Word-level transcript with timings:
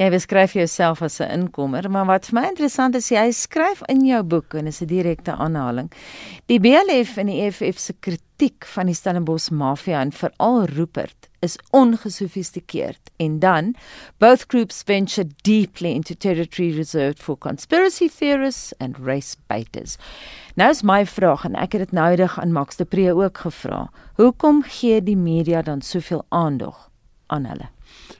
Jy 0.00 0.06
beskryf 0.08 0.54
jouself 0.56 1.02
as 1.02 1.20
'n 1.20 1.28
inkomer, 1.28 1.90
maar 1.90 2.06
wat 2.06 2.26
vir 2.26 2.40
my 2.40 2.48
interessant 2.48 2.94
is, 2.94 3.10
jy 3.10 3.30
skryf 3.30 3.82
in 3.86 4.06
jou 4.06 4.22
boek 4.22 4.54
en 4.54 4.66
is 4.66 4.80
'n 4.80 4.86
direkte 4.86 5.32
aanhaling. 5.36 5.92
Die 6.46 6.58
BLF 6.58 7.18
en 7.18 7.26
die 7.26 7.42
EFF 7.42 7.78
se 7.78 7.92
kritiek 8.00 8.64
van 8.64 8.86
die 8.86 8.94
Stellenbosch 8.94 9.50
mafia 9.50 10.00
en 10.00 10.12
veral 10.12 10.64
Rupert 10.64 11.28
is 11.40 11.58
ongesofistikeerd 11.70 13.10
en 13.18 13.38
dan 13.38 13.74
both 14.18 14.44
groups 14.48 14.82
venture 14.82 15.28
deeply 15.42 15.90
into 15.90 16.14
territory 16.14 16.74
reserved 16.76 17.22
for 17.22 17.36
conspiracy 17.36 18.08
theorists 18.08 18.72
and 18.78 18.96
race 19.04 19.36
baiters. 19.48 19.98
Nou 20.54 20.70
is 20.70 20.82
my 20.82 21.06
vraag 21.06 21.44
en 21.44 21.54
ek 21.54 21.72
het 21.72 21.80
dit 21.80 21.92
noudig 21.92 22.40
aan 22.40 22.52
Max 22.52 22.76
de 22.76 22.84
Pre 22.84 23.14
ook 23.14 23.38
gevra. 23.38 23.90
Hoekom 24.14 24.62
gee 24.62 25.02
die 25.02 25.16
media 25.16 25.62
dan 25.62 25.82
soveel 25.82 26.24
aandag 26.28 26.88
aan 27.26 27.44
hulle? 27.44 27.68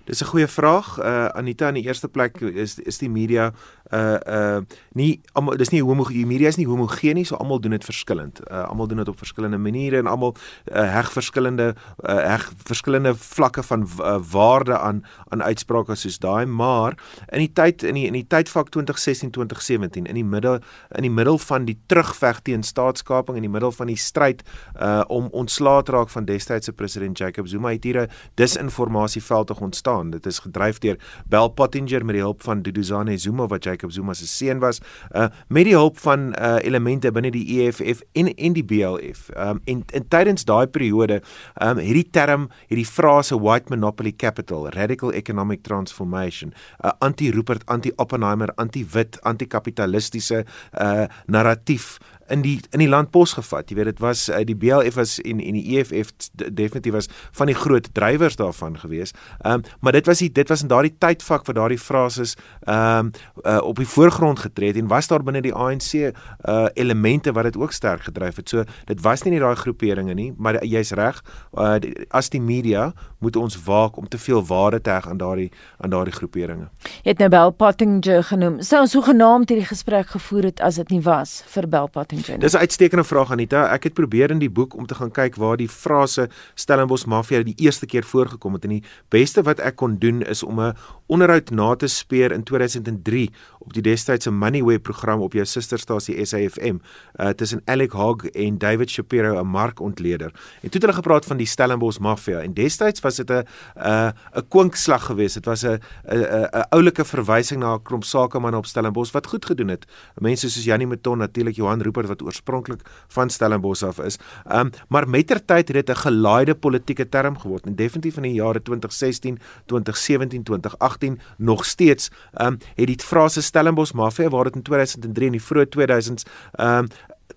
Dis 0.04 0.22
'n 0.22 0.26
goeie 0.26 0.48
vraag. 0.48 0.98
Uh 0.98 1.26
Anita 1.26 1.68
in 1.68 1.74
die 1.74 1.86
eerste 1.86 2.08
plek 2.08 2.40
is 2.40 2.78
is 2.78 2.98
die 2.98 3.10
media 3.10 3.52
uh 3.94 4.18
uh 4.26 4.60
nie 4.92 5.20
almal 5.32 5.56
dis 5.56 5.70
nie 5.70 5.82
homogeen 5.82 6.26
media 6.26 6.48
is 6.48 6.56
nie 6.58 6.66
homogeen 6.66 7.14
nie 7.14 7.24
so 7.24 7.36
almal 7.36 7.60
doen 7.60 7.70
dit 7.76 7.84
verskillend. 7.84 8.40
Uh 8.50 8.64
almal 8.68 8.88
doen 8.90 8.98
dit 9.02 9.08
op 9.08 9.18
verskillende 9.18 9.58
maniere 9.58 9.98
en 9.98 10.06
almal 10.06 10.34
uh, 10.34 10.84
heg 10.94 11.12
verskillende 11.12 11.74
uh, 11.74 12.16
heg 12.32 12.48
verskillende 12.64 13.14
vlakke 13.14 13.62
van 13.62 13.86
uh, 13.86 14.16
waarde 14.32 14.78
aan 14.78 15.04
aan 15.28 15.42
uitsprake 15.42 15.94
soos 15.94 16.18
daai 16.18 16.46
maar 16.46 16.98
in 17.28 17.38
die 17.38 17.52
tyd 17.52 17.82
in 17.82 17.94
die 17.94 18.06
in 18.06 18.18
die 18.18 18.26
tydvak 18.26 18.70
2016 18.74 19.30
2017 19.30 20.06
in 20.06 20.18
die 20.18 20.24
middel 20.24 20.60
in 20.98 21.06
die 21.06 21.14
middel 21.14 21.38
van 21.38 21.64
die 21.64 21.78
terugveg 21.86 22.42
teen 22.42 22.62
staatskaping 22.62 23.36
in 23.36 23.46
die 23.46 23.52
middel 23.52 23.72
van 23.72 23.86
die 23.86 23.98
stryd 23.98 24.42
uh 24.80 25.02
om 25.10 25.30
ontslae 25.32 25.82
te 25.82 25.92
raak 25.92 26.10
van 26.10 26.24
destydse 26.24 26.72
president 26.72 27.18
Jacob 27.18 27.48
Zuma 27.48 27.70
het 27.70 27.84
hier 27.84 28.02
'n 28.02 28.10
disinformasieveld 28.34 29.50
ontstaan. 29.60 30.10
Dit 30.10 30.26
is 30.26 30.38
gedryf 30.38 30.78
deur 30.78 30.96
Bell 31.28 31.48
Pottinger 31.48 32.04
met 32.04 32.14
die 32.14 32.22
hulp 32.22 32.42
van 32.42 32.62
Duduzane 32.62 33.18
Zuma 33.18 33.46
wat 33.46 33.64
Jacob 33.64 33.79
Jacob 33.80 33.92
Zuma 33.92 34.14
se 34.14 34.26
seun 34.26 34.60
was 34.60 34.80
uh 35.14 35.28
met 35.48 35.64
die 35.64 35.74
hulp 35.74 35.98
van 35.98 36.34
uh 36.36 36.58
elemente 36.64 37.10
binne 37.12 37.30
die 37.32 37.44
EFF 37.60 38.02
en 38.12 38.28
en 38.34 38.52
die 38.52 38.64
BLF. 38.64 39.30
Um 39.36 39.60
en, 39.64 39.82
en 39.92 40.08
tydens 40.08 40.44
daai 40.44 40.66
periode 40.66 41.20
um 41.62 41.80
hierdie 41.80 42.08
term, 42.12 42.48
hierdie 42.68 42.86
frase 42.86 43.38
white 43.40 43.70
monopoly 43.70 44.12
capital, 44.12 44.68
radical 44.76 45.12
economic 45.12 45.64
transformation, 45.64 46.52
uh 46.84 46.92
anti-Rupert, 47.00 47.64
anti-Oppenheimer, 47.68 48.52
anti-wit, 48.56 49.18
anti-kapitalistiese 49.24 50.44
uh 50.74 51.06
narratief 51.26 51.98
in 52.30 52.42
die 52.44 52.60
in 52.70 52.78
die 52.82 52.88
land 52.88 53.10
pos 53.10 53.34
gevat. 53.38 53.70
Jy 53.70 53.76
weet 53.78 53.90
dit 53.92 54.02
was 54.02 54.28
uh, 54.28 54.42
die 54.46 54.56
BLF 54.56 54.94
was 54.98 55.18
en 55.20 55.40
en 55.42 55.58
die 55.58 55.78
EFF 55.78 56.12
definitief 56.32 56.94
was 56.94 57.08
van 57.36 57.50
die 57.50 57.56
groot 57.58 57.88
drywers 57.94 58.38
daarvan 58.40 58.78
gewees. 58.78 59.14
Ehm 59.40 59.60
um, 59.60 59.62
maar 59.80 59.92
dit 59.92 60.06
was 60.06 60.18
die 60.18 60.32
dit 60.32 60.48
was 60.48 60.62
in 60.62 60.68
daardie 60.68 60.94
tydvak 60.98 61.46
waar 61.46 61.54
daardie 61.54 61.78
frases 61.78 62.36
ehm 62.60 63.10
um, 63.10 63.12
uh, 63.44 63.58
op 63.62 63.76
die 63.76 63.88
voorgrond 63.88 64.38
getree 64.38 64.68
het 64.68 64.76
en 64.76 64.86
was 64.86 65.06
daar 65.06 65.22
binne 65.22 65.40
die 65.40 65.54
ANC 65.54 65.92
uh, 65.94 66.10
eh, 66.40 66.66
elemente 66.74 67.32
wat 67.32 67.42
dit 67.42 67.56
ook 67.56 67.72
sterk 67.72 68.02
gedryf 68.02 68.36
het. 68.36 68.48
So 68.48 68.64
dit 68.84 69.00
was 69.00 69.22
nie 69.22 69.32
net 69.32 69.40
daai 69.40 69.56
groeperinge 69.56 70.14
nie, 70.14 70.32
maar 70.36 70.64
jy's 70.64 70.90
reg. 70.90 71.22
Uh, 71.54 71.76
as 72.08 72.28
die 72.30 72.40
media 72.40 72.92
moet 73.18 73.36
ons 73.36 73.56
waak 73.64 73.96
om 73.96 74.08
te 74.08 74.18
veel 74.18 74.44
waarde 74.46 74.80
te 74.80 74.90
heg 74.90 75.08
aan 75.08 75.16
daardie 75.16 75.50
aan 75.78 75.90
daardie 75.90 76.14
groeperinge. 76.14 76.68
Jy 77.02 77.12
het 77.12 77.18
nou 77.18 77.28
Bell 77.28 77.50
Pottinger 77.50 78.24
genoem. 78.24 78.60
Sou 78.62 78.80
ons 78.80 78.90
so 78.90 79.04
genaamd 79.04 79.48
hierdie 79.48 79.68
gesprek 79.68 80.06
gevoer 80.14 80.50
het 80.50 80.60
as 80.60 80.80
dit 80.80 80.90
nie 80.90 81.02
was 81.04 81.40
vir 81.54 81.68
Bell 81.68 81.88
Pottinger 81.92 82.19
Jenny? 82.20 82.40
Dis 82.40 82.52
'n 82.52 82.56
uitstekende 82.56 83.04
vraag 83.04 83.30
Anita. 83.30 83.72
Ek 83.72 83.82
het 83.82 83.94
probeer 83.94 84.30
in 84.30 84.38
die 84.38 84.50
boek 84.50 84.76
om 84.76 84.86
te 84.86 84.94
gaan 84.94 85.10
kyk 85.10 85.36
waar 85.36 85.56
die 85.56 85.68
frase 85.68 86.28
Stellenbosch 86.54 87.06
Mafia 87.06 87.42
die 87.42 87.54
eerste 87.56 87.86
keer 87.86 88.04
voorgekom 88.04 88.52
het 88.52 88.64
en 88.64 88.70
die 88.70 88.84
beste 89.08 89.42
wat 89.42 89.60
ek 89.60 89.76
kon 89.76 89.98
doen 89.98 90.22
is 90.22 90.42
om 90.42 90.60
'n 90.60 90.74
onderhoud 91.06 91.50
na 91.50 91.74
te 91.74 91.86
speur 91.86 92.32
in 92.32 92.42
2003 92.42 93.30
op 93.58 93.72
die 93.72 93.82
destydse 93.82 94.30
Moneyweb 94.30 94.82
program 94.82 95.20
op 95.20 95.32
jou 95.32 95.44
susterstasie 95.44 96.26
SAFM 96.26 96.76
uh, 97.20 97.28
tussen 97.28 97.62
Alec 97.64 97.92
Hogg 97.92 98.24
en 98.24 98.58
David 98.58 98.90
Shapiro 98.90 99.40
'n 99.40 99.46
markontleder. 99.46 100.32
En 100.62 100.70
toe 100.70 100.80
het 100.80 100.82
hulle 100.82 100.92
gepraat 100.92 101.24
van 101.24 101.36
die 101.36 101.46
Stellenbosch 101.46 101.98
Mafia 101.98 102.40
en 102.40 102.54
destyds 102.54 103.00
was 103.00 103.16
dit 103.16 103.30
'n 103.30 103.44
'n 103.76 104.12
'n 104.36 104.48
kwinkslag 104.48 105.04
geweest. 105.04 105.34
Dit 105.34 105.44
was 105.44 105.62
'n 105.62 105.78
'n 106.08 106.48
'n 106.52 106.66
oulike 106.70 107.04
verwysing 107.04 107.60
na 107.60 107.74
'n 107.74 107.82
klomp 107.82 108.04
sakemanne 108.04 108.56
op 108.56 108.66
Stellenbosch 108.66 109.12
wat 109.12 109.26
goed 109.26 109.44
gedoen 109.44 109.68
het. 109.68 109.86
Mense 110.18 110.50
soos 110.50 110.64
Janie 110.64 110.86
Meton, 110.86 111.18
natuurlik 111.18 111.56
Johan 111.56 111.80
Rupert 111.80 112.06
wat 112.10 112.22
oorspronklik 112.26 112.82
van 113.14 113.30
Stellenbosch 113.30 113.86
af 113.86 113.98
is. 113.98 114.18
Ehm 114.46 114.66
um, 114.66 114.70
maar 114.88 115.08
mettertyd 115.08 115.68
het 115.68 115.86
dit 115.86 115.90
'n 115.90 116.02
gelaaide 116.02 116.54
politieke 116.54 117.08
term 117.08 117.38
geword 117.38 117.66
en 117.66 117.74
definitief 117.74 118.16
in 118.16 118.22
die 118.22 118.38
jare 118.42 118.62
2016, 118.62 119.38
2017, 119.66 120.42
2018 120.42 121.20
nog 121.36 121.64
steeds 121.64 122.10
ehm 122.32 122.46
um, 122.46 122.58
het 122.74 122.86
die 122.86 122.98
frase 122.98 123.42
Stellenbosch 123.42 123.92
mafia 123.92 124.28
waar 124.28 124.44
dit 124.44 124.54
in 124.54 124.62
2003 124.62 125.26
in 125.26 125.32
die 125.32 125.46
vroeë 125.48 125.66
2000s 125.76 126.28
ehm 126.52 126.78
um, 126.78 126.88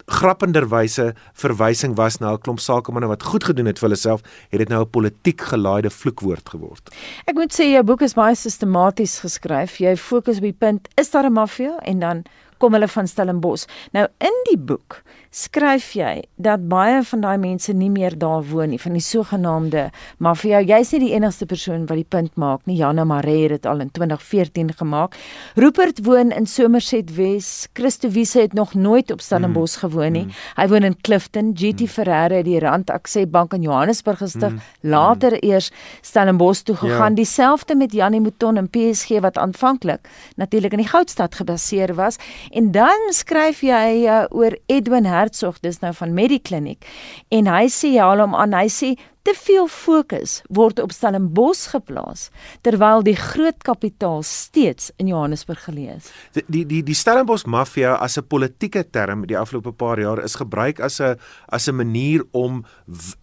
grappenderwyse 0.05 1.13
verwysing 1.33 1.95
was 1.95 2.19
na 2.19 2.33
'n 2.33 2.41
klomp 2.41 2.59
sakemanne 2.59 3.07
wat 3.07 3.23
goed 3.23 3.43
gedoen 3.43 3.65
het 3.65 3.79
vir 3.79 3.89
hulle 3.89 3.99
self, 3.99 4.21
het 4.49 4.59
dit 4.59 4.69
nou 4.69 4.83
'n 4.83 4.89
politiek 4.89 5.41
gelaaide 5.41 5.89
vloekwoord 5.89 6.49
geword. 6.49 6.89
Ek 7.25 7.35
moet 7.35 7.53
sê 7.53 7.63
jou 7.71 7.83
boek 7.83 8.01
is 8.01 8.13
baie 8.13 8.35
sistematies 8.35 9.19
geskryf. 9.19 9.77
Jy 9.77 9.97
fokus 9.97 10.37
op 10.37 10.43
die 10.43 10.57
punt, 10.57 10.87
is 10.95 11.11
daar 11.11 11.25
'n 11.25 11.33
maffia 11.33 11.77
en 11.83 11.99
dan 11.99 12.23
kom 12.63 12.77
hulle 12.77 12.87
van 12.87 13.09
Stellenbosch. 13.09 13.67
Nou 13.91 14.07
in 14.23 14.41
die 14.49 14.59
boek 14.59 15.01
skryf 15.33 15.95
jy 15.97 16.21
dat 16.45 16.67
baie 16.69 16.99
van 17.09 17.23
daai 17.23 17.37
mense 17.41 17.73
nie 17.73 17.89
meer 17.89 18.13
daar 18.21 18.43
woon 18.45 18.69
nie 18.69 18.79
van 18.79 18.93
die 18.93 19.01
sogenaamde 19.01 19.87
mafia. 20.21 20.61
Jy's 20.61 20.93
nie 20.93 21.07
die 21.07 21.13
enigste 21.15 21.47
persoon 21.49 21.87
wat 21.89 21.97
die 21.97 22.07
punt 22.07 22.37
maak 22.37 22.67
nie. 22.69 22.77
Jana 22.77 23.03
Maree 23.09 23.47
het 23.47 23.55
dit 23.55 23.65
al 23.69 23.81
in 23.81 23.89
2014 23.91 24.69
gemaak. 24.77 25.17
Rupert 25.57 26.03
woon 26.05 26.31
in 26.31 26.45
Somerset 26.45 27.15
Wes. 27.17 27.67
Christo 27.73 28.11
Wiese 28.13 28.43
het 28.45 28.53
nog 28.53 28.75
nooit 28.77 29.11
op 29.11 29.21
Stellenbosch 29.25 29.79
mm. 29.81 29.89
gewoon 29.89 30.11
nie. 30.13 30.25
Mm. 30.27 30.37
Hy 30.59 30.67
woon 30.69 30.87
in 30.91 30.97
Clifton. 31.01 31.51
GT 31.57 31.87
mm. 31.87 31.93
Ferreira 31.95 32.39
het 32.39 32.45
die 32.45 32.59
Rand 32.61 32.93
Aksie 32.93 33.25
Bank 33.27 33.57
in 33.57 33.65
Johannesburg 33.65 34.21
gestig. 34.21 34.53
Mm. 34.53 34.61
Later 34.93 35.33
mm. 35.39 35.49
eers 35.49 35.71
Stellenbosch 36.01 36.61
toe 36.61 36.75
gegaan. 36.75 37.17
Ja. 37.17 37.23
Dieselfde 37.23 37.75
met 37.75 37.91
Janie 37.93 38.21
Mouton 38.21 38.61
en 38.61 38.69
PSG 38.69 39.19
wat 39.25 39.37
aanvanklik 39.41 40.07
natuurlik 40.37 40.77
in 40.77 40.83
die 40.85 40.89
Goudstad 40.89 41.35
gebaseer 41.35 41.95
was 41.97 42.21
En 42.53 42.69
dan 42.71 43.07
skryf 43.15 43.63
jy 43.65 44.05
uh, 44.05 44.23
oor 44.29 44.53
Edwin 44.69 45.07
Hertzog, 45.09 45.57
dis 45.65 45.79
nou 45.81 45.93
van 45.97 46.13
Medikliniek. 46.13 46.85
En 47.33 47.49
hy 47.49 47.65
sê 47.73 47.95
ja, 47.95 48.11
hom 48.13 48.37
aan, 48.37 48.53
hy 48.53 48.69
sê 48.69 48.93
te 49.23 49.33
veel 49.39 49.67
fokus 49.71 50.41
word 50.51 50.79
op 50.83 50.91
Stellenbosch 50.91 51.69
geplaas 51.71 52.27
terwyl 52.65 53.03
die 53.05 53.15
groot 53.15 53.61
kapitaal 53.63 54.19
steeds 54.27 54.91
in 54.99 55.07
Johannesburg 55.07 55.61
geleë 55.63 55.95
is. 55.95 56.09
Die 56.35 56.43
die 56.47 56.63
die, 56.67 56.81
die 56.83 56.97
Stellenbosch 56.97 57.45
mafia 57.47 57.93
as 57.95 58.17
'n 58.17 58.27
politieke 58.27 58.83
term 58.83 59.25
die 59.27 59.37
afgelope 59.37 59.71
paar 59.71 59.99
jaar 59.99 60.23
is 60.23 60.35
gebruik 60.35 60.79
as 60.79 60.99
'n 60.99 61.15
as 61.47 61.67
'n 61.67 61.75
manier 61.75 62.23
om 62.31 62.65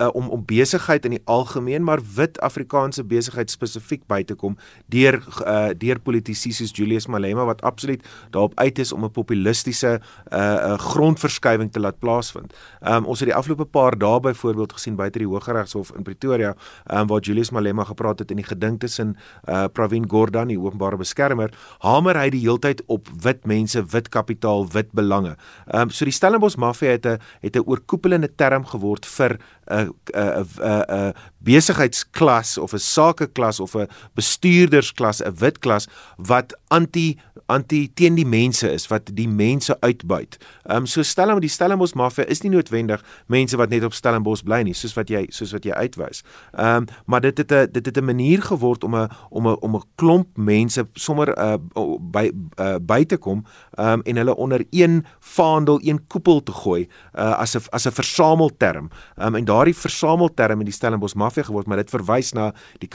uh, 0.01 0.09
om 0.15 0.29
om 0.29 0.45
besigheid 0.45 1.05
in 1.05 1.11
die 1.11 1.23
algemeen 1.25 1.85
maar 1.85 2.01
wit 2.17 2.41
Afrikaanse 2.41 3.05
besigheid 3.05 3.51
spesifiek 3.51 4.07
by 4.07 4.23
te 4.23 4.35
kom 4.35 4.57
deur 4.87 5.21
uh, 5.47 5.69
deur 5.77 6.01
politici 6.01 6.53
soos 6.53 6.73
Julius 6.73 7.07
Malema 7.07 7.45
wat 7.45 7.63
absoluut 7.63 8.03
daarop 8.31 8.59
uit 8.59 8.79
is 8.79 8.93
om 8.93 9.05
'n 9.05 9.11
populistiese 9.11 10.01
uh, 10.33 10.39
uh, 10.39 10.79
grondverskywing 10.79 11.73
te 11.73 11.81
laat 11.81 11.99
plaasvind. 11.99 12.55
Um, 12.81 13.05
ons 13.05 13.21
het 13.21 13.29
die 13.29 13.37
afgelope 13.37 13.65
paar 13.65 13.99
dae 13.99 14.21
byvoorbeeld 14.21 14.73
gesien 14.73 14.97
buite 14.97 15.19
die 15.19 15.29
Hooggeregshof 15.29 15.90
in 15.97 16.03
Pretoria 16.03 16.55
um, 16.93 17.07
waar 17.07 17.21
Julius 17.21 17.51
Malema 17.51 17.85
gepraat 17.85 18.19
het 18.19 18.31
in 18.31 18.37
die 18.37 18.47
geding 18.47 18.79
tussen 18.81 19.17
uh, 19.49 19.65
Pravin 19.73 20.09
Gordhan 20.09 20.49
die 20.49 20.59
openbare 20.59 20.97
beskermer 20.97 21.55
hamer 21.79 22.19
hy 22.21 22.29
die 22.31 22.43
heeltyd 22.45 22.83
op 22.87 23.09
wit 23.23 23.47
mense, 23.47 23.83
wit 23.93 24.09
kapitaal, 24.09 24.67
wit 24.75 24.93
belange. 24.93 25.37
Ehm 25.67 25.89
um, 25.89 25.91
so 25.91 26.05
die 26.05 26.15
Stellenbosch 26.15 26.57
maffia 26.57 26.97
het 26.97 27.07
'n 27.07 27.19
het 27.41 27.57
'n 27.57 27.67
oorkoepelende 27.67 28.31
term 28.35 28.65
geword 28.67 29.07
vir 29.07 29.39
'n 29.71 29.93
'n 30.15 30.47
'n 30.61 30.85
'n 30.89 31.15
besigheidsklas 31.39 32.59
of 32.59 32.73
'n 32.73 32.79
sakeklas 32.79 33.61
of 33.61 33.75
'n 33.75 33.89
bestuurdersklas, 34.15 35.23
'n 35.23 35.35
wit 35.39 35.59
klas 35.59 35.89
wat 36.17 36.57
anti 36.69 37.19
anti 37.51 37.83
teen 37.95 38.15
die 38.19 38.27
mense 38.27 38.71
is 38.71 38.87
wat 38.91 39.11
die 39.17 39.29
mense 39.29 39.77
uitbuit. 39.81 40.39
Ehm 40.65 40.85
um, 40.85 40.87
so 40.87 41.03
Stellenbosch 41.03 41.47
die 41.47 41.53
Stellenbosch 41.53 41.97
maffia 41.99 42.25
is 42.31 42.43
nie 42.45 42.53
noodwendig 42.53 43.03
mense 43.27 43.59
wat 43.61 43.71
net 43.71 43.85
op 43.85 43.97
Stellenbosch 43.97 44.45
bly 44.47 44.63
nie, 44.67 44.75
soos 44.75 44.95
wat 44.99 45.11
jy 45.11 45.27
soos 45.35 45.53
wat 45.57 45.67
jy 45.67 45.75
uitwys. 45.75 46.23
Ehm 46.53 46.85
um, 46.85 46.89
maar 47.07 47.21
dit 47.21 47.39
het 47.39 47.53
'n 47.53 47.73
dit 47.73 47.87
het 47.87 47.97
'n 47.97 48.05
manier 48.05 48.43
geword 48.43 48.85
om 48.85 48.97
'n 48.97 49.09
om 49.31 49.49
'n 49.49 49.57
om 49.61 49.77
'n 49.77 49.83
klomp 49.95 50.37
mense 50.37 50.87
sommer 50.95 51.29
uh, 51.39 51.57
by 52.01 52.31
uh, 52.61 52.77
by 52.81 53.05
te 53.05 53.17
kom 53.17 53.45
ehm 53.77 53.93
um, 53.93 54.03
en 54.03 54.17
hulle 54.17 54.37
onder 54.37 54.65
een 54.71 55.05
vaandel, 55.19 55.81
een 55.83 56.07
koepel 56.07 56.43
te 56.43 56.53
gooi 56.53 56.89
uh, 57.15 57.39
as 57.39 57.55
'n 57.57 57.63
as 57.71 57.87
'n 57.87 57.93
versamelterm. 57.93 58.91
Ehm 59.17 59.27
um, 59.27 59.35
en 59.35 59.45
daardie 59.45 59.77
versamelterm 59.77 60.59
in 60.59 60.65
die 60.65 60.75
Stellenbosch 60.75 61.15
maffia 61.15 61.43
geword, 61.43 61.67
maar 61.67 61.77
dit 61.77 61.91
verwys 61.91 62.33
na 62.33 62.55
die 62.79 62.89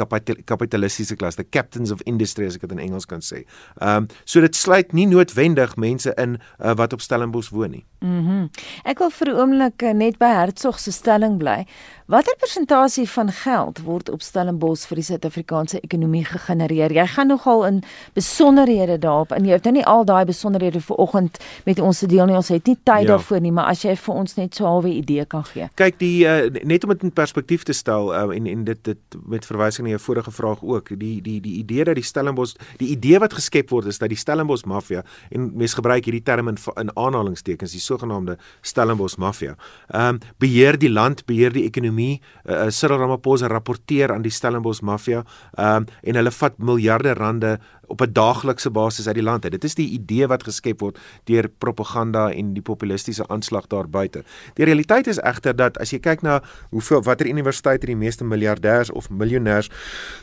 kapitalistiese 0.44 1.16
klas, 1.16 1.36
the 1.36 1.50
captains 1.50 1.92
of 1.92 2.02
industry 2.02 2.46
as 2.46 2.56
ek 2.56 2.62
dit 2.62 2.72
in 2.72 2.80
Engels 2.80 3.06
kan 3.06 3.22
sê. 3.22 3.46
Ehm 3.82 3.98
um, 3.98 4.08
so 4.24 4.45
dit 4.46 4.56
sluit 4.56 4.94
nie 4.94 5.08
noodwendig 5.10 5.76
mense 5.82 6.14
in 6.22 6.38
uh, 6.38 6.76
wat 6.78 6.94
op 6.94 7.02
Stellenbosch 7.02 7.52
woon 7.56 7.78
nie. 7.80 7.86
Mhm. 8.00 8.14
Mm 8.16 8.50
ek 8.84 9.00
wil 9.00 9.10
vir 9.10 9.28
'n 9.28 9.38
oomblik 9.40 9.82
uh, 9.82 9.92
net 9.94 10.18
by 10.18 10.30
Hertzog 10.30 10.80
se 10.80 10.92
stelling 10.92 11.38
bly. 11.38 11.66
Watter 12.06 12.36
persentasie 12.38 13.10
van 13.10 13.32
geld 13.32 13.80
word 13.82 14.10
op 14.10 14.22
Stellenbosch 14.22 14.86
vir 14.86 14.96
die 14.96 15.04
Suid-Afrikaanse 15.04 15.80
ekonomie 15.80 16.26
gegenereer? 16.26 16.94
Jy 16.94 17.06
gaan 17.08 17.28
nogal 17.28 17.66
in 17.66 17.80
besonderhede 18.14 19.00
daarop 19.02 19.32
en 19.32 19.46
jy 19.46 19.56
het 19.58 19.64
nou 19.66 19.74
nie 19.74 19.86
al 19.86 20.06
daai 20.06 20.26
besonderhede 20.26 20.82
vir 20.86 20.96
oggend 21.02 21.40
met 21.66 21.80
ons 21.80 22.00
te 22.00 22.06
deel 22.06 22.26
nie. 22.26 22.36
Ons 22.36 22.52
het 22.54 22.68
nie 22.68 22.78
tyd 22.84 23.08
ja. 23.08 23.08
daarvoor 23.08 23.42
nie, 23.42 23.52
maar 23.52 23.72
as 23.74 23.82
jy 23.82 23.96
vir 23.96 24.14
ons 24.14 24.36
net 24.38 24.54
so 24.56 24.64
'n 24.64 24.68
halwe 24.68 24.92
idee 24.94 25.26
kan 25.26 25.44
gee. 25.46 25.70
Kyk, 25.74 25.98
die 26.00 26.26
uh, 26.26 26.46
net 26.64 26.84
om 26.84 26.90
dit 26.94 27.04
in 27.04 27.12
perspektief 27.12 27.64
te 27.64 27.74
stel 27.74 28.14
uh, 28.14 28.36
en 28.36 28.46
en 28.46 28.64
dit 28.64 28.84
dit 28.84 29.00
met 29.26 29.46
verwysing 29.46 29.88
na 29.88 29.90
jou 29.98 30.00
vorige 30.00 30.32
vraag 30.32 30.62
ook, 30.62 31.00
die 31.00 31.22
die 31.22 31.42
die 31.42 31.58
idee 31.58 31.84
dat 31.84 31.96
die 31.96 32.04
Stellenbosch, 32.04 32.54
die 32.78 32.90
idee 32.94 33.20
wat 33.20 33.34
geskep 33.34 33.70
word 33.70 33.86
is 33.86 33.98
dat 33.98 34.10
die 34.10 34.18
Stellenbosch 34.18 34.35
maffia 34.66 35.04
en 35.32 35.52
mense 35.56 35.76
gebruik 35.76 36.06
hierdie 36.06 36.24
term 36.24 36.48
in 36.48 36.58
in 36.76 36.92
aanhalingstekens, 36.96 37.72
die 37.72 37.82
sogenaamde 37.82 38.38
Stellenbosch 38.62 39.18
maffia. 39.18 39.56
Ehm 39.94 40.16
um, 40.16 40.20
beheer 40.40 40.78
die 40.78 40.90
land, 40.90 41.26
beheer 41.26 41.52
die 41.54 41.66
ekonomie 41.66 41.86
ekonomie. 41.86 42.22
Uh, 42.46 42.70
Cyril 42.70 42.98
Ramaphosa 42.98 43.48
rapporteer 43.48 44.14
aan 44.14 44.24
die 44.24 44.32
Stellenbosch 44.32 44.82
maffia 44.82 45.24
um, 45.58 45.86
en 46.04 46.16
hulle 46.20 46.32
vat 46.32 46.58
miljarde 46.60 47.16
rande 47.18 47.58
op 47.88 48.02
'n 48.02 48.14
daaglikse 48.14 48.70
basis 48.70 49.08
uit 49.08 49.16
die 49.16 49.24
land 49.24 49.44
uit. 49.44 49.52
Dit 49.52 49.64
is 49.64 49.76
die 49.76 49.90
idee 49.90 50.28
wat 50.28 50.44
geskep 50.44 50.80
word 50.80 51.00
deur 51.24 51.50
propaganda 51.58 52.32
en 52.32 52.54
die 52.54 52.62
populistiese 52.62 53.28
aanslag 53.28 53.68
daar 53.68 53.90
buite. 53.90 54.24
Die 54.54 54.66
realiteit 54.66 55.08
is 55.08 55.20
egter 55.20 55.56
dat 55.56 55.78
as 55.78 55.90
jy 55.90 56.00
kyk 56.00 56.22
na 56.22 56.42
hoeveel 56.70 57.02
watter 57.04 57.28
universiteite 57.28 57.86
die 57.86 57.96
meeste 57.96 58.24
miljardêers 58.24 58.92
of 58.92 59.10
miljonêers 59.10 59.70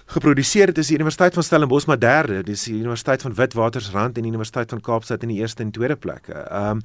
geproduseer 0.06 0.66
het, 0.66 0.78
is 0.78 0.86
die 0.86 0.96
Universiteit 0.96 1.34
van 1.34 1.42
Stellenbosch 1.42 1.86
maar 1.86 1.98
derde, 1.98 2.42
dis 2.42 2.64
die 2.64 2.78
Universiteit 2.78 3.22
van 3.22 3.34
Witwatersrand 3.34 4.16
en 4.16 4.22
die 4.22 4.30
Universiteit 4.30 4.70
van 4.70 4.80
Kaapstad 4.80 5.22
in 5.22 5.28
die 5.28 5.38
eerste 5.38 5.62
en 5.62 5.70
tweede 5.70 5.96
plek. 5.96 6.28
Ehm 6.28 6.70
um, 6.70 6.80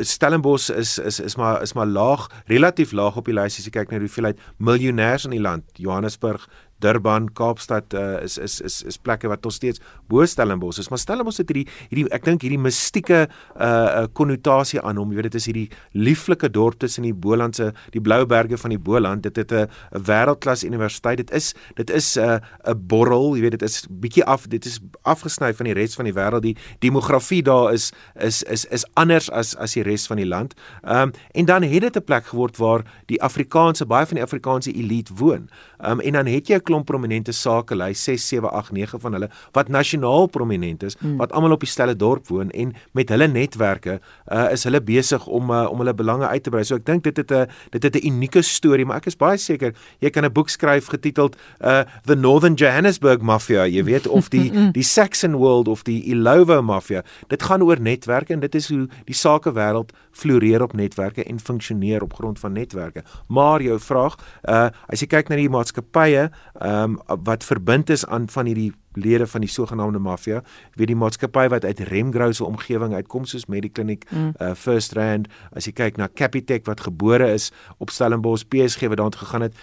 Stellenbosch 0.00 0.70
is 0.70 0.98
is 0.98 1.20
is 1.20 1.36
maar 1.36 1.62
is 1.62 1.72
maar 1.72 1.86
laag, 1.86 2.30
relatief 2.46 2.92
laag 2.92 3.16
op 3.16 3.24
die 3.24 3.34
lys 3.34 3.58
as 3.58 3.64
jy 3.64 3.70
kyk 3.70 3.90
na 3.90 3.98
die 3.98 4.06
hoeveelheid 4.08 4.40
miljonêers 4.58 5.24
in 5.24 5.30
die 5.30 5.40
land. 5.40 5.64
Johannesburg 5.74 6.48
Durban, 6.78 7.28
Kaapstad 7.32 7.94
uh, 7.94 8.22
is 8.22 8.36
is 8.38 8.60
is 8.60 8.82
is 8.82 8.98
plekke 9.00 9.28
wat 9.28 9.44
nog 9.44 9.52
steeds 9.52 9.80
bo 10.08 10.24
Stellenbosch 10.26 10.78
is, 10.78 10.90
maar 10.92 11.00
Stellenbosch 11.00 11.40
het 11.40 11.48
hierdie 11.48 11.66
hierdie 11.88 12.06
ek 12.12 12.26
dink 12.28 12.44
hierdie 12.44 12.60
mistieke 12.60 13.26
uh 13.56 14.04
konnotasie 14.16 14.80
aan 14.82 15.00
hom. 15.00 15.12
Jy 15.12 15.20
weet 15.20 15.28
dit 15.30 15.38
is 15.40 15.48
hierdie 15.48 15.68
lieflike 15.96 16.50
dorp 16.52 16.78
tussen 16.82 17.06
die 17.06 17.14
Bolandse 17.14 17.72
die 17.94 18.02
blou 18.02 18.22
berge 18.28 18.58
van 18.60 18.74
die 18.74 18.80
Boland. 18.80 19.24
Dit 19.24 19.40
het 19.40 19.52
'n 19.52 19.68
wêreldklas 19.92 20.64
universiteit. 20.64 21.16
Dit 21.16 21.32
is 21.32 21.54
dit 21.76 21.90
is 21.90 22.16
'n 22.16 22.20
uh, 22.20 22.38
'n 22.68 22.86
borrel, 22.86 23.36
jy 23.36 23.40
weet 23.40 23.58
dit 23.58 23.62
is 23.62 23.86
bietjie 23.90 24.24
af 24.24 24.46
dit 24.46 24.64
is 24.64 24.80
afgesny 25.02 25.54
van 25.54 25.64
die 25.64 25.74
res 25.74 25.94
van 25.94 26.04
die 26.04 26.14
wêreld. 26.14 26.42
Die 26.42 26.56
demografie 26.80 27.42
daar 27.42 27.72
is 27.72 27.92
is 28.14 28.42
is 28.42 28.64
is 28.64 28.84
anders 28.94 29.30
as 29.30 29.56
as 29.56 29.72
die 29.72 29.82
res 29.82 30.06
van 30.06 30.16
die 30.16 30.26
land. 30.28 30.54
Um 30.84 31.12
en 31.32 31.44
dan 31.44 31.62
het 31.62 31.80
dit 31.80 31.96
'n 31.96 32.04
plek 32.04 32.26
geword 32.26 32.56
waar 32.56 32.84
die 33.06 33.22
Afrikaanse 33.22 33.86
baie 33.86 34.06
van 34.06 34.16
die 34.16 34.24
Afrikaanse 34.24 34.72
elite 34.72 35.12
woon. 35.14 35.48
Um 35.80 36.00
en 36.00 36.12
dan 36.12 36.26
het 36.26 36.48
jy 36.48 36.60
klomp 36.66 36.86
prominente 36.88 37.32
sakelei 37.36 37.92
6 37.94 38.28
7 38.34 38.50
8 38.50 38.74
9 38.76 39.00
van 39.02 39.16
hulle 39.18 39.30
wat 39.56 39.70
nasionaal 39.72 40.28
prominent 40.32 40.82
is 40.86 40.98
mm. 41.00 41.16
wat 41.22 41.32
almal 41.32 41.56
op 41.56 41.64
dieselfde 41.64 41.96
dorp 41.96 42.28
woon 42.32 42.50
en 42.50 42.74
met 42.98 43.10
hulle 43.12 43.28
netwerke 43.30 43.98
uh, 43.98 44.50
is 44.52 44.66
hulle 44.68 44.82
besig 44.82 45.26
om 45.26 45.50
uh, 45.50 45.64
om 45.70 45.82
hulle 45.82 45.94
belange 45.94 46.26
uit 46.26 46.42
te 46.42 46.50
brei. 46.50 46.64
So 46.66 46.78
ek 46.80 46.86
dink 46.86 47.04
dit 47.06 47.16
het 47.22 47.32
'n 47.32 47.46
dit 47.70 47.82
het 47.82 47.96
'n 47.96 48.06
unieke 48.06 48.42
storie, 48.42 48.86
maar 48.86 48.96
ek 49.02 49.06
is 49.06 49.16
baie 49.16 49.38
seker 49.38 49.74
jy 50.00 50.10
kan 50.10 50.24
'n 50.24 50.32
boek 50.32 50.48
skryf 50.48 50.86
getiteld 50.86 51.36
uh, 51.60 51.84
The 52.04 52.16
Northern 52.16 52.54
Johannesburg 52.54 53.20
Mafia, 53.20 53.66
jy 53.66 53.84
weet 53.84 54.06
of 54.18 54.28
die 54.28 54.50
die 54.72 54.82
Saxon 54.82 55.36
World 55.36 55.68
of 55.68 55.82
die 55.82 56.02
Ilovo 56.04 56.62
Mafia. 56.62 57.02
Dit 57.28 57.42
gaan 57.42 57.62
oor 57.62 57.80
netwerke 57.80 58.32
en 58.32 58.40
dit 58.40 58.54
is 58.54 58.68
hoe 58.68 58.88
die 59.04 59.14
sakewêreld 59.14 59.92
floreer 60.16 60.62
op 60.62 60.72
netwerke 60.72 61.24
en 61.24 61.40
funksioneer 61.40 62.02
op 62.02 62.14
grond 62.14 62.38
van 62.38 62.52
netwerke. 62.52 63.02
Maar 63.28 63.62
jou 63.62 63.78
vraag, 63.80 64.16
uh, 64.48 64.68
as 64.88 65.02
jy 65.02 65.08
kyk 65.12 65.28
na 65.28 65.36
die 65.36 65.50
maatskappye, 65.52 66.28
ehm 66.58 66.96
um, 66.96 67.22
wat 67.24 67.44
verbind 67.44 67.90
is 67.90 68.06
aan 68.06 68.28
van 68.28 68.46
hierdie 68.46 68.72
lede 68.96 69.26
van 69.26 69.40
die 69.40 69.50
sogenaamde 69.50 69.98
maffia, 69.98 70.42
weet 70.74 70.88
die 70.88 70.96
maatskappy 70.96 71.48
wat 71.52 71.64
uit 71.64 71.80
Remgrow 71.90 72.32
se 72.32 72.44
omgewing 72.44 72.94
uitkom 72.94 73.24
soos 73.24 73.46
Mediclinic, 73.46 74.06
mm. 74.10 74.32
uh, 74.40 74.54
First 74.54 74.92
Rand, 74.96 75.28
as 75.52 75.68
jy 75.68 75.72
kyk 75.76 76.00
na 76.00 76.08
Capitec 76.08 76.64
wat 76.66 76.80
gebore 76.80 77.28
is 77.32 77.50
op 77.78 77.90
Stellenbosch, 77.90 78.46
PSG 78.48 78.88
wat 78.88 78.96
daartoe 79.02 79.20
gegaan 79.26 79.44
het, 79.48 79.54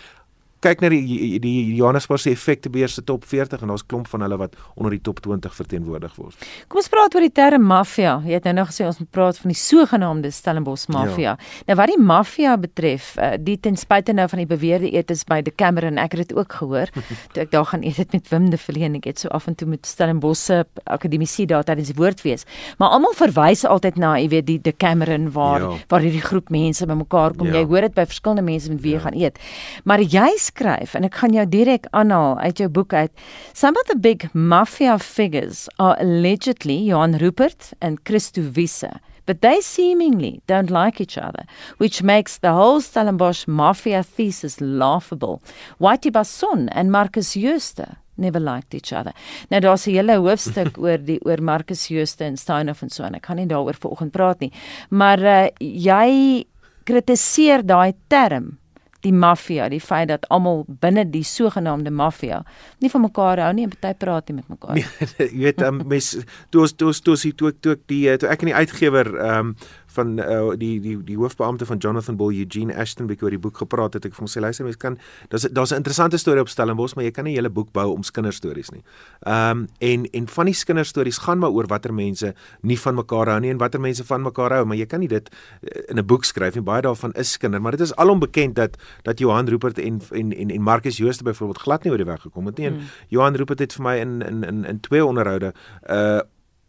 kyk 0.63 0.83
na 0.83 0.89
die 0.93 1.39
die 1.43 1.75
Johannesburg 1.77 2.21
se 2.23 2.31
effekte 2.33 2.71
beheer 2.73 2.91
se 2.91 3.03
top 3.05 3.25
40 3.27 3.63
en 3.63 3.73
daar's 3.73 3.85
klomp 3.85 4.07
van 4.11 4.23
hulle 4.25 4.37
wat 4.39 4.55
onder 4.75 4.95
die 4.95 5.01
top 5.03 5.21
20 5.25 5.55
verteenwoordig 5.57 6.15
word. 6.19 6.47
Kom 6.71 6.81
ons 6.81 6.89
praat 6.91 7.15
oor 7.15 7.25
die 7.25 7.33
term 7.33 7.65
maffia. 7.67 8.15
Jy 8.27 8.37
het 8.37 8.47
nou 8.49 8.55
nog 8.61 8.71
gesê 8.71 8.87
ons 8.87 8.99
moet 9.01 9.11
praat 9.15 9.39
van 9.41 9.53
die 9.53 9.59
sogenaamde 9.59 10.31
Stellenbosch 10.33 10.87
maffia. 10.93 11.35
Ja. 11.35 11.63
Nou 11.69 11.77
wat 11.79 11.93
die 11.93 11.99
maffia 11.99 12.55
betref, 12.59 13.13
uh, 13.17 13.33
die 13.39 13.57
ten 13.59 13.77
spyte 13.79 14.15
nou 14.15 14.27
van 14.31 14.43
die 14.43 14.49
beweerde 14.49 14.91
etes 14.91 15.25
by 15.27 15.41
die 15.45 15.53
Cameron, 15.55 15.99
ek 16.01 16.17
het 16.17 16.27
dit 16.27 16.37
ook 16.37 16.59
gehoor 16.61 16.91
toe 17.33 17.43
ek 17.43 17.51
daar 17.53 17.67
gaan 17.71 17.83
eet 17.85 17.99
dit 17.99 18.17
met 18.17 18.31
Wim 18.31 18.49
de 18.53 18.59
Villiers. 18.59 18.99
Ek 19.03 19.07
het 19.07 19.23
so 19.23 19.31
af 19.35 19.47
en 19.47 19.55
toe 19.55 19.67
met 19.69 19.87
Stellenbosch 19.87 20.43
se 20.43 20.63
akademisie 20.91 21.45
daar 21.49 21.63
tydens 21.67 21.91
die 21.91 21.97
woord 21.97 22.21
wees. 22.25 22.43
Maar 22.79 22.95
almal 22.97 23.15
verwys 23.17 23.63
altyd 23.67 23.99
na, 24.01 24.15
jy 24.19 24.29
weet, 24.33 24.47
die 24.47 24.59
de 24.63 24.73
Cameron 24.75 25.29
waar 25.35 25.63
ja. 25.63 25.71
waar 25.91 26.03
hierdie 26.03 26.23
groep 26.23 26.51
mense 26.53 26.85
bymekaar 26.89 27.35
kom. 27.37 27.51
Ja. 27.51 27.61
Jy 27.61 27.69
hoor 27.71 27.87
dit 27.87 27.95
by 27.95 28.05
verskillende 28.09 28.45
mense 28.45 28.71
met 28.71 28.81
wie 28.83 28.95
jy 28.95 28.99
ja. 28.99 29.03
gaan 29.07 29.19
eet. 29.19 29.39
Maar 29.87 30.03
jy 30.03 30.29
skryf 30.53 30.93
en 30.95 31.07
ek 31.07 31.17
gaan 31.21 31.33
jou 31.33 31.45
direk 31.49 31.87
aanhaal 31.97 32.37
uit 32.43 32.61
jou 32.61 32.69
boek 32.69 32.93
uit. 32.93 33.11
Some 33.53 33.77
of 33.79 33.87
the 33.89 33.97
big 33.97 34.29
mafia 34.33 34.97
figures 34.99 35.67
are 35.79 35.97
allegedly 35.99 36.77
Johan 36.89 37.17
Rupert 37.17 37.73
and 37.81 38.03
Christo 38.05 38.41
Wiese. 38.41 38.91
But 39.25 39.41
they 39.41 39.61
seemingly 39.61 40.41
don't 40.47 40.69
like 40.69 40.99
each 40.99 41.17
other, 41.17 41.45
which 41.77 42.03
makes 42.03 42.39
the 42.39 42.51
whole 42.51 42.81
Stellenbosch 42.81 43.47
mafia 43.47 44.03
thesis 44.03 44.59
laughable. 44.59 45.41
Whitey 45.79 46.11
Basson 46.11 46.67
and 46.73 46.91
Marcus 46.91 47.33
Jooste 47.33 47.95
never 48.17 48.39
liked 48.39 48.75
each 48.75 48.91
other. 48.91 49.13
Nou 49.49 49.61
daar's 49.61 49.87
'n 49.87 49.95
hele 49.95 50.19
hoofstuk 50.19 50.77
oor 50.77 50.97
die 50.97 51.19
oor 51.25 51.41
Marcus 51.41 51.87
Jooste 51.87 52.25
en 52.25 52.37
Steinof 52.37 52.81
en 52.81 52.89
so 52.89 53.03
en 53.03 53.15
ek 53.15 53.21
kan 53.21 53.37
nie 53.37 53.47
daaroor 53.47 53.79
vanoggend 53.79 54.11
praat 54.11 54.39
nie. 54.39 54.51
Maar 54.89 55.19
uh, 55.19 55.47
jy 55.59 56.45
kritiseer 56.83 57.63
daai 57.65 57.93
term 58.09 58.57
die 59.03 59.13
maffia, 59.13 59.67
die 59.71 59.81
feit 59.83 60.09
dat 60.11 60.25
almal 60.33 60.63
binne 60.67 61.03
die 61.09 61.23
sogenaamde 61.27 61.91
maffia 61.91 62.41
nie 62.83 62.91
van 62.91 63.03
mekaar 63.05 63.41
hou 63.43 63.51
nie 63.55 63.67
en 63.67 63.73
party 63.75 63.93
praat 63.99 64.29
nie 64.29 64.39
met 64.39 64.49
mekaar. 64.51 64.79
Nee, 64.79 65.09
jy 65.33 65.45
weet, 65.47 65.63
um, 65.65 65.81
mes 65.91 66.13
toe 66.53 66.63
ons 66.63 66.75
toe 66.77 66.91
ons 66.93 67.03
toe 67.03 67.33
toe 67.33 67.53
toe 67.53 67.75
ek 67.75 67.85
die 67.91 68.03
toe 68.21 68.31
ek 68.31 68.45
en 68.45 68.53
die 68.53 68.59
uitgewer 68.61 69.13
ehm 69.13 69.53
um, 69.53 69.55
van 69.93 70.19
uh, 70.19 70.55
die 70.57 70.79
die 70.79 70.97
die 71.03 71.17
hoofbeampte 71.17 71.65
van 71.65 71.77
Jonathan 71.77 72.17
Bull 72.17 72.33
Eugene 72.33 72.75
Ashton 72.75 73.07
bietjie 73.07 73.25
oor 73.27 73.35
die 73.35 73.41
boek 73.41 73.57
gepraat 73.57 73.93
het 73.93 74.05
ek 74.05 74.15
vir 74.15 74.25
hom 74.25 74.31
sê 74.31 74.41
luister 74.43 74.65
mens 74.65 74.77
kan 74.77 74.97
daar's 75.29 75.47
daar's 75.51 75.71
'n 75.71 75.81
interessante 75.81 76.17
storie 76.17 76.41
op 76.41 76.49
Stellenbosch 76.49 76.95
maar 76.95 77.05
jy 77.05 77.11
kan 77.11 77.23
nie 77.23 77.33
'n 77.33 77.35
hele 77.35 77.49
boek 77.49 77.71
bou 77.71 77.91
om 77.91 78.01
kinderstories 78.11 78.71
nie. 78.71 78.83
Ehm 79.25 79.57
um, 79.57 79.67
en 79.79 80.05
en 80.11 80.27
van 80.27 80.45
die 80.45 80.55
kinderstories 80.65 81.17
gaan 81.17 81.39
maar 81.39 81.49
oor 81.49 81.67
watter 81.67 81.93
mense 81.93 82.33
nie 82.61 82.79
van 82.79 82.95
mekaar 82.95 83.27
hou 83.27 83.39
nie 83.39 83.49
en 83.49 83.57
watter 83.57 83.79
mense 83.79 84.03
van 84.03 84.21
mekaar 84.21 84.51
hou 84.51 84.65
maar 84.65 84.77
jy 84.77 84.85
kan 84.85 84.99
nie 84.99 85.07
dit 85.07 85.29
eh, 85.61 85.81
in 85.89 85.97
'n 85.97 86.05
boek 86.05 86.23
skryf 86.23 86.55
nie. 86.55 86.63
Baie 86.63 86.81
daarvan 86.81 87.13
is 87.13 87.37
kinder 87.37 87.61
maar 87.61 87.71
dit 87.71 87.81
is 87.81 87.95
alom 87.95 88.19
bekend 88.19 88.55
dat 88.55 88.77
dat 89.03 89.19
Johan 89.19 89.47
Rupert 89.47 89.79
en 89.79 90.01
en 90.11 90.33
en 90.33 90.49
en 90.49 90.61
Marcus 90.61 90.97
Jooste 90.97 91.23
byvoorbeeld 91.23 91.59
glad 91.59 91.83
nie 91.83 91.91
oor 91.91 91.97
die 91.97 92.11
weg 92.11 92.21
gekom 92.21 92.45
het 92.45 92.57
nie. 92.57 92.67
En 92.67 92.73
hmm. 92.73 92.83
Johan 93.07 93.35
Rupert 93.35 93.59
het 93.59 93.73
vir 93.73 93.83
my 93.83 93.97
in 93.97 94.21
in 94.21 94.43
in 94.43 94.65
in 94.65 94.79
twee 94.79 95.05
onderhoude 95.05 95.53
uh 95.89 96.21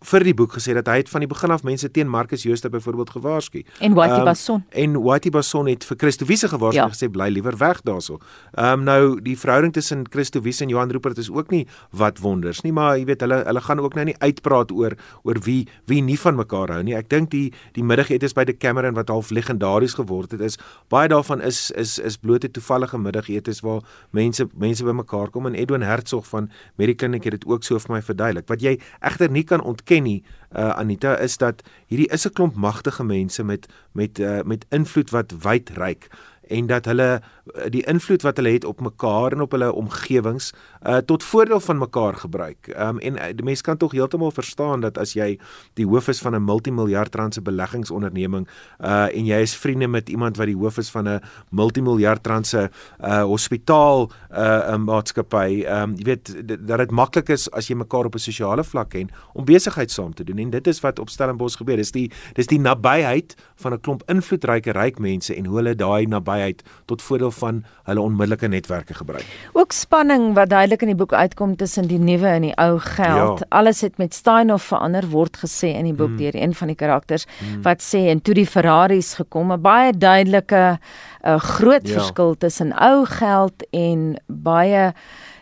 vir 0.04 0.24
die 0.26 0.34
boek 0.36 0.54
gesê 0.58 0.74
dat 0.76 0.88
hy 0.90 0.98
het 1.00 1.10
van 1.12 1.24
die 1.24 1.28
begin 1.30 1.52
af 1.54 1.64
mense 1.66 1.88
teen 1.94 2.08
Marcus 2.10 2.44
Jooste 2.44 2.70
byvoorbeeld 2.72 3.10
gewaarsku. 3.16 3.62
En 3.80 3.94
Whitey 3.96 4.18
um, 4.18 4.24
Basson. 4.28 4.64
En 4.70 4.96
Whitey 5.02 5.32
Basson 5.32 5.68
het 5.70 5.84
vir 5.88 5.98
Christo 6.00 6.26
Wiese 6.28 6.48
gewaarsku 6.52 6.80
ja. 6.82 6.88
gesê 6.92 7.08
bly 7.12 7.30
liewer 7.32 7.56
weg 7.60 7.80
daarso. 7.86 8.20
Ehm 8.54 8.80
um, 8.80 8.84
nou 8.84 9.20
die 9.24 9.36
verhouding 9.38 9.72
tussen 9.72 10.04
Christo 10.10 10.42
Wiese 10.44 10.64
en 10.64 10.72
Johan 10.72 10.90
Rupert 10.92 11.18
is 11.18 11.30
ook 11.30 11.50
nie 11.50 11.64
wat 11.90 12.20
wonders 12.20 12.62
nie, 12.64 12.72
maar 12.72 12.98
jy 12.98 13.06
weet 13.08 13.24
hulle 13.24 13.40
hulle 13.44 13.62
gaan 13.64 13.80
ook 13.80 13.96
nou 13.98 14.04
nie 14.10 14.16
uitpraat 14.20 14.72
oor 14.72 14.96
oor 15.22 15.40
wie 15.44 15.64
wie 15.90 16.02
nie 16.02 16.18
van 16.20 16.36
mekaar 16.36 16.74
hou 16.76 16.82
nie. 16.82 16.96
Ek 16.98 17.08
dink 17.08 17.30
die 17.32 17.52
die 17.74 17.84
middagetes 17.84 18.36
by 18.36 18.44
die 18.44 18.56
Cameron 18.56 18.96
wat 18.98 19.12
half 19.12 19.30
legendaries 19.30 19.96
geword 19.96 20.36
het 20.36 20.44
is 20.44 20.58
baie 20.92 21.08
daarvan 21.08 21.40
is 21.40 21.70
is 21.70 21.98
is 21.98 22.18
blote 22.20 22.50
toevallige 22.50 22.98
middagetes 22.98 23.62
waar 23.64 23.82
mense 24.12 24.48
mense 24.52 24.84
bymekaar 24.84 25.30
kom 25.30 25.46
en 25.46 25.54
Edwin 25.54 25.82
Hertzog 25.82 26.26
van 26.28 26.50
Mediclinic 26.76 27.24
het 27.24 27.38
dit 27.38 27.48
ook 27.48 27.64
so 27.64 27.78
vir 27.78 27.96
my 27.96 28.02
verduidelik. 28.02 28.48
Wat 28.48 28.62
jy 28.62 28.78
egter 29.00 29.30
nie 29.30 29.44
kan 29.44 29.62
ontken 29.62 29.93
ken 29.94 30.08
nie 30.10 30.20
uh, 30.54 30.74
Anita 30.78 31.16
is 31.22 31.36
dat 31.38 31.62
hierdie 31.90 32.10
is 32.14 32.26
'n 32.26 32.32
klomp 32.32 32.54
magtige 32.54 33.04
mense 33.04 33.44
met 33.44 33.66
met 33.92 34.18
uh, 34.18 34.42
met 34.42 34.66
invloed 34.70 35.10
wat 35.10 35.34
wyd 35.42 35.70
reik 35.70 36.10
en 36.48 36.66
dat 36.66 36.84
hulle 36.84 37.20
uh, 37.20 37.68
die 37.68 37.82
invloed 37.86 38.22
wat 38.22 38.36
hulle 38.36 38.52
het 38.56 38.64
op 38.64 38.80
mekaar 38.80 39.32
en 39.32 39.40
op 39.40 39.50
hulle 39.50 39.72
omgewings 39.72 40.52
uh, 40.86 40.96
tot 40.96 41.22
voordeel 41.22 41.60
van 41.60 41.78
mekaar 41.78 42.14
gebruik. 42.14 42.70
Um, 42.78 42.98
en 42.98 43.16
uh, 43.16 43.30
die 43.34 43.44
mense 43.44 43.62
kan 43.62 43.76
tog 43.76 43.92
heeltemal 43.92 44.30
verstaan 44.30 44.80
dat 44.80 44.98
as 44.98 45.14
jy 45.14 45.38
die 45.74 45.86
hoof 45.86 46.08
is 46.08 46.20
van 46.20 46.34
'n 46.34 46.44
multimiljard 46.44 47.14
rand 47.14 47.34
se 47.34 47.42
beleggingsonderneming 47.42 48.48
uh, 48.80 49.16
en 49.16 49.24
jy 49.26 49.40
is 49.40 49.56
vriende 49.56 49.88
met 49.88 50.08
iemand 50.08 50.36
wat 50.36 50.46
die 50.46 50.56
hoof 50.56 50.78
is 50.78 50.90
van 50.90 51.08
'n 51.08 51.20
multimiljard 51.50 52.26
rand 52.26 52.46
se 52.46 52.68
uh, 53.04 53.22
hospitaal 53.22 54.10
uh, 54.32 54.76
maatskappy, 54.76 55.64
um, 55.68 55.94
jy 55.96 56.04
weet 56.04 56.34
dat 56.68 56.78
dit 56.78 56.90
maklik 56.90 57.28
is 57.28 57.50
as 57.50 57.68
jy 57.68 57.76
mekaar 57.76 58.04
op 58.04 58.14
'n 58.14 58.18
sosiale 58.18 58.64
vlak 58.64 58.90
ken 58.90 59.10
om 59.32 59.44
besigheid 59.44 59.90
saam 59.90 60.14
te 60.14 60.24
doen 60.24 60.38
en 60.38 60.50
dit 60.50 60.66
is 60.66 60.80
wat 60.80 60.98
op 60.98 61.10
Stellenbosch 61.10 61.56
gebeur. 61.56 61.76
Dis 61.76 61.92
die 61.92 62.10
dis 62.34 62.46
die 62.46 62.60
nabyheid 62.60 63.34
van 63.56 63.72
'n 63.72 63.80
klomp 63.80 64.02
invloedryke 64.06 64.72
ryk 64.72 64.98
mense 64.98 65.34
en 65.34 65.46
hoe 65.46 65.56
hulle 65.56 65.74
daai 65.74 66.06
nabyheid 66.34 66.62
tot 66.86 67.02
voordeel 67.02 67.30
van 67.30 67.62
hulle 67.84 68.00
onmiddellike 68.00 68.48
netwerke 68.48 68.94
gebruik. 68.94 69.26
Ook 69.52 69.72
spanning 69.72 70.34
wat 70.34 70.50
duidelik 70.50 70.82
in 70.82 70.92
die 70.92 70.98
boek 70.98 71.12
uitkom 71.12 71.56
tussen 71.56 71.88
die 71.88 71.98
nuwe 71.98 72.28
en 72.28 72.48
die 72.48 72.54
ou 72.60 72.78
geld. 72.78 73.44
Ja. 73.44 73.46
Alles 73.48 73.80
het 73.80 73.98
met 73.98 74.14
Steinhoff 74.14 74.70
verander 74.72 75.08
word 75.10 75.36
gesê 75.36 75.74
in 75.74 75.88
die 75.88 75.94
boek 75.94 76.14
mm. 76.14 76.16
deur 76.16 76.34
een 76.34 76.54
van 76.54 76.72
die 76.72 76.76
karakters 76.76 77.26
mm. 77.26 77.62
wat 77.62 77.82
sê 77.82 78.06
en 78.12 78.22
toe 78.22 78.34
die 78.34 78.46
Ferraris 78.46 79.14
gekom, 79.14 79.52
'n 79.52 79.60
baie 79.60 79.92
duidelike 79.92 80.78
'n 81.24 81.28
uh, 81.28 81.40
groot 81.40 81.88
ja. 81.88 81.98
verskil 81.98 82.34
tussen 82.36 82.72
ou 82.72 83.04
geld 83.04 83.64
en 83.72 84.16
baie 84.26 84.92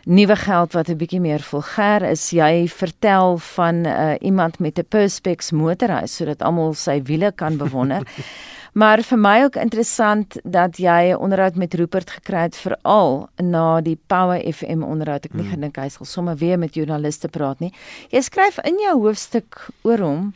nuwe 0.04 0.36
geld 0.36 0.72
wat 0.72 0.88
'n 0.88 0.96
bietjie 0.96 1.20
meer 1.20 1.40
vulgêr 1.40 2.02
is. 2.02 2.30
Jy 2.30 2.68
vertel 2.68 3.38
van 3.38 3.86
uh, 3.86 4.14
iemand 4.20 4.58
met 4.58 4.78
'n 4.78 4.86
Perspex 4.88 5.50
motorhuis 5.50 6.16
sodat 6.16 6.42
almal 6.42 6.74
sy 6.74 7.02
wiele 7.02 7.32
kan 7.32 7.56
bewonder. 7.56 8.02
maar 8.80 9.02
vir 9.02 9.18
my 9.18 9.42
ook 9.42 9.56
interessant 9.56 10.38
dat 10.44 10.76
jy 10.76 11.12
'n 11.12 11.16
onderhoud 11.16 11.54
met 11.54 11.74
Rupert 11.74 12.10
gekry 12.10 12.42
het 12.42 12.56
veral 12.56 13.28
na 13.36 13.80
die 13.80 13.98
Power 14.06 14.52
FM 14.52 14.82
onderhoud. 14.82 15.24
Ek 15.24 15.34
nie 15.34 15.42
hmm. 15.42 15.52
gedink 15.52 15.76
hy 15.76 15.88
sal 15.88 16.06
sommer 16.06 16.36
weer 16.36 16.58
met 16.58 16.74
joernaliste 16.74 17.28
praat 17.28 17.60
nie. 17.60 17.72
Jy 18.10 18.20
skryf 18.20 18.58
in 18.58 18.78
jou 18.78 19.00
hoofstuk 19.00 19.68
oor 19.82 19.98
hom 19.98 20.34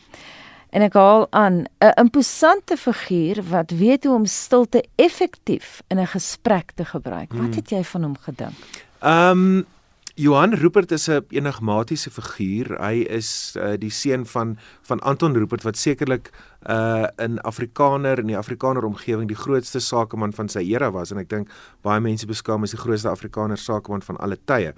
en 0.70 0.82
ek 0.82 0.94
haal 0.94 1.26
aan 1.30 1.64
'n 1.80 1.92
imposante 1.96 2.76
figuur 2.76 3.42
wat 3.50 3.70
weet 3.70 4.04
hoe 4.04 4.14
om 4.14 4.26
stilte 4.26 4.84
effektief 4.96 5.82
in 5.88 5.98
'n 5.98 6.06
gesprek 6.06 6.70
te 6.74 6.84
gebruik. 6.84 7.32
Wat 7.32 7.40
hmm. 7.40 7.56
het 7.56 7.70
jy 7.70 7.84
van 7.84 8.02
hom 8.02 8.16
gedink? 8.16 8.85
Ehm 9.00 9.30
um, 9.30 9.66
Johan 10.18 10.54
Rupert 10.54 10.92
is 10.92 11.08
'n 11.08 11.26
enigmatiese 11.28 12.10
figuur. 12.10 12.78
Hy 12.80 13.04
is 13.04 13.52
uh, 13.56 13.76
die 13.76 13.90
seun 13.90 14.24
van 14.26 14.56
van 14.82 15.00
Anton 15.00 15.34
Rupert 15.36 15.62
wat 15.62 15.76
sekerlik 15.76 16.30
uh 16.68 17.06
in 17.22 17.38
Afrikaner 17.40 18.18
in 18.18 18.26
die 18.26 18.36
Afrikaner 18.38 18.84
omgewing 18.84 19.28
die 19.28 19.38
grootste 19.38 19.80
sakeman 19.80 20.32
van 20.34 20.48
sy 20.50 20.64
era 20.66 20.90
was 20.90 21.12
en 21.14 21.20
ek 21.22 21.28
dink 21.30 21.52
baie 21.86 22.00
mense 22.02 22.26
beskou 22.26 22.56
hom 22.56 22.66
as 22.66 22.74
die 22.74 22.80
grootste 22.80 23.10
Afrikaner 23.10 23.60
sakeman 23.60 24.02
van 24.02 24.18
alle 24.22 24.38
tye. 24.50 24.72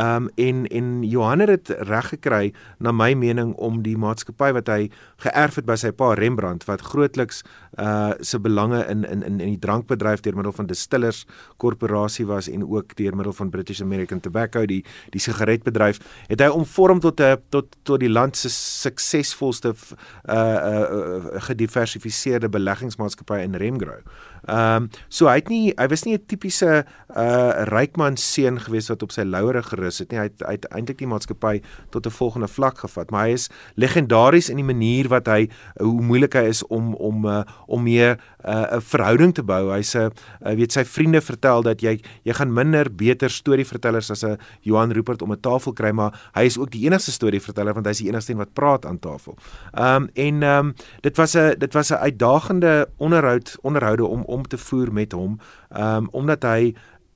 Um 0.00 0.30
en 0.40 0.64
en 0.66 1.02
Johan 1.04 1.44
het 1.44 1.68
reg 1.90 2.08
gekry 2.14 2.52
na 2.78 2.92
my 2.92 3.12
mening 3.14 3.52
om 3.60 3.82
die 3.84 3.96
maatskappy 4.00 4.52
wat 4.56 4.70
hy 4.72 4.88
geërf 5.24 5.60
het 5.60 5.68
by 5.68 5.76
sy 5.80 5.92
pa 5.92 6.14
Rembrandt 6.16 6.64
wat 6.70 6.84
grootliks 6.92 7.42
uh 7.78 8.12
se 8.20 8.38
belange 8.40 8.80
in 8.88 9.04
in 9.04 9.22
in 9.22 9.40
in 9.40 9.54
die 9.54 9.60
drankbedryf 9.60 10.22
deur 10.24 10.36
middel 10.36 10.52
van 10.52 10.66
Distillers 10.66 11.24
korporasie 11.58 12.26
was 12.26 12.48
en 12.48 12.64
ook 12.64 12.96
deur 12.96 13.16
middel 13.16 13.32
van 13.32 13.50
British 13.50 13.82
American 13.82 14.20
Tobacco 14.20 14.64
die 14.66 14.84
die 15.10 15.20
sigaretbedryf 15.20 16.00
het 16.28 16.40
hy 16.40 16.48
omvorm 16.48 17.00
tot 17.00 17.20
'n 17.20 17.36
tot 17.50 17.76
tot 17.82 18.00
die 18.00 18.10
land 18.10 18.36
se 18.36 18.48
suksesvolste 18.48 19.74
uh 20.28 20.34
uh 20.34 21.33
gediversifiseerde 21.40 22.48
beleggingsmaatskappy 22.48 23.40
in 23.42 23.54
Remgrow. 23.54 24.00
Ehm 24.44 24.84
um, 24.84 24.88
so 25.08 25.26
hy 25.26 25.38
het 25.40 25.48
nie 25.48 25.72
hy 25.78 25.86
was 25.88 26.04
nie 26.04 26.14
'n 26.14 26.26
tipiese 26.26 26.84
uh 27.16 27.64
rykman 27.70 28.16
seun 28.16 28.60
gewees 28.60 28.88
wat 28.88 29.02
op 29.02 29.12
sy 29.12 29.22
lauere 29.22 29.62
gerus 29.62 29.98
het 29.98 30.10
nie. 30.10 30.18
Hy 30.18 30.28
het, 30.28 30.42
hy 30.46 30.52
het 30.52 30.66
eintlik 30.68 30.98
die 30.98 31.06
maatskappy 31.06 31.62
tot 31.90 32.06
'n 32.06 32.10
volgende 32.10 32.48
vlak 32.48 32.78
gevat, 32.78 33.10
maar 33.10 33.26
hy 33.26 33.32
is 33.32 33.48
legendaries 33.76 34.50
in 34.50 34.56
die 34.56 34.64
manier 34.64 35.08
wat 35.08 35.26
hy 35.26 35.48
hoe 35.80 36.02
moeilik 36.02 36.34
hy 36.34 36.44
is 36.48 36.66
om 36.66 36.94
om 36.94 37.24
uh, 37.24 37.42
om 37.66 37.82
mee 37.82 38.04
'n 38.04 38.18
uh, 38.44 38.80
verhouding 38.80 39.34
te 39.34 39.42
bou. 39.42 39.72
Hy's 39.72 39.94
'n 39.94 40.12
uh, 40.44 40.54
weet 40.54 40.72
sy 40.72 40.84
vriende 40.84 41.20
vertel 41.20 41.62
dat 41.62 41.80
jy 41.80 42.00
jy 42.24 42.32
gaan 42.32 42.52
minder 42.52 42.94
beter 42.94 43.30
storievertellers 43.30 44.10
as 44.10 44.24
'n 44.24 44.38
Johan 44.60 44.92
Rupert 44.92 45.22
om 45.22 45.32
'n 45.32 45.40
tafel 45.40 45.72
kry, 45.72 45.90
maar 45.90 46.30
hy 46.34 46.44
is 46.44 46.58
ook 46.58 46.70
die 46.70 46.84
enigste 46.84 47.12
storieverteller 47.12 47.74
want 47.74 47.86
hy's 47.86 47.98
die 47.98 48.08
enigste 48.08 48.32
een 48.32 48.38
wat 48.38 48.52
praat 48.52 48.86
aan 48.86 48.98
tafel. 48.98 49.36
Ehm 49.72 50.02
um, 50.02 50.08
en 50.14 50.42
ehm 50.42 50.66
um, 50.66 50.74
dit 51.00 51.13
was 51.16 51.34
'n 51.36 51.54
dit 51.58 51.72
was 51.72 51.90
'n 51.90 51.94
uitdagende 51.94 52.88
onderhoud 52.96 53.56
onderhoude 53.60 54.06
om 54.06 54.22
om 54.22 54.46
te 54.46 54.58
voer 54.58 54.92
met 54.92 55.12
hom. 55.12 55.38
Ehm 55.70 55.96
um, 55.96 56.08
omdat 56.10 56.42
hy 56.42 56.74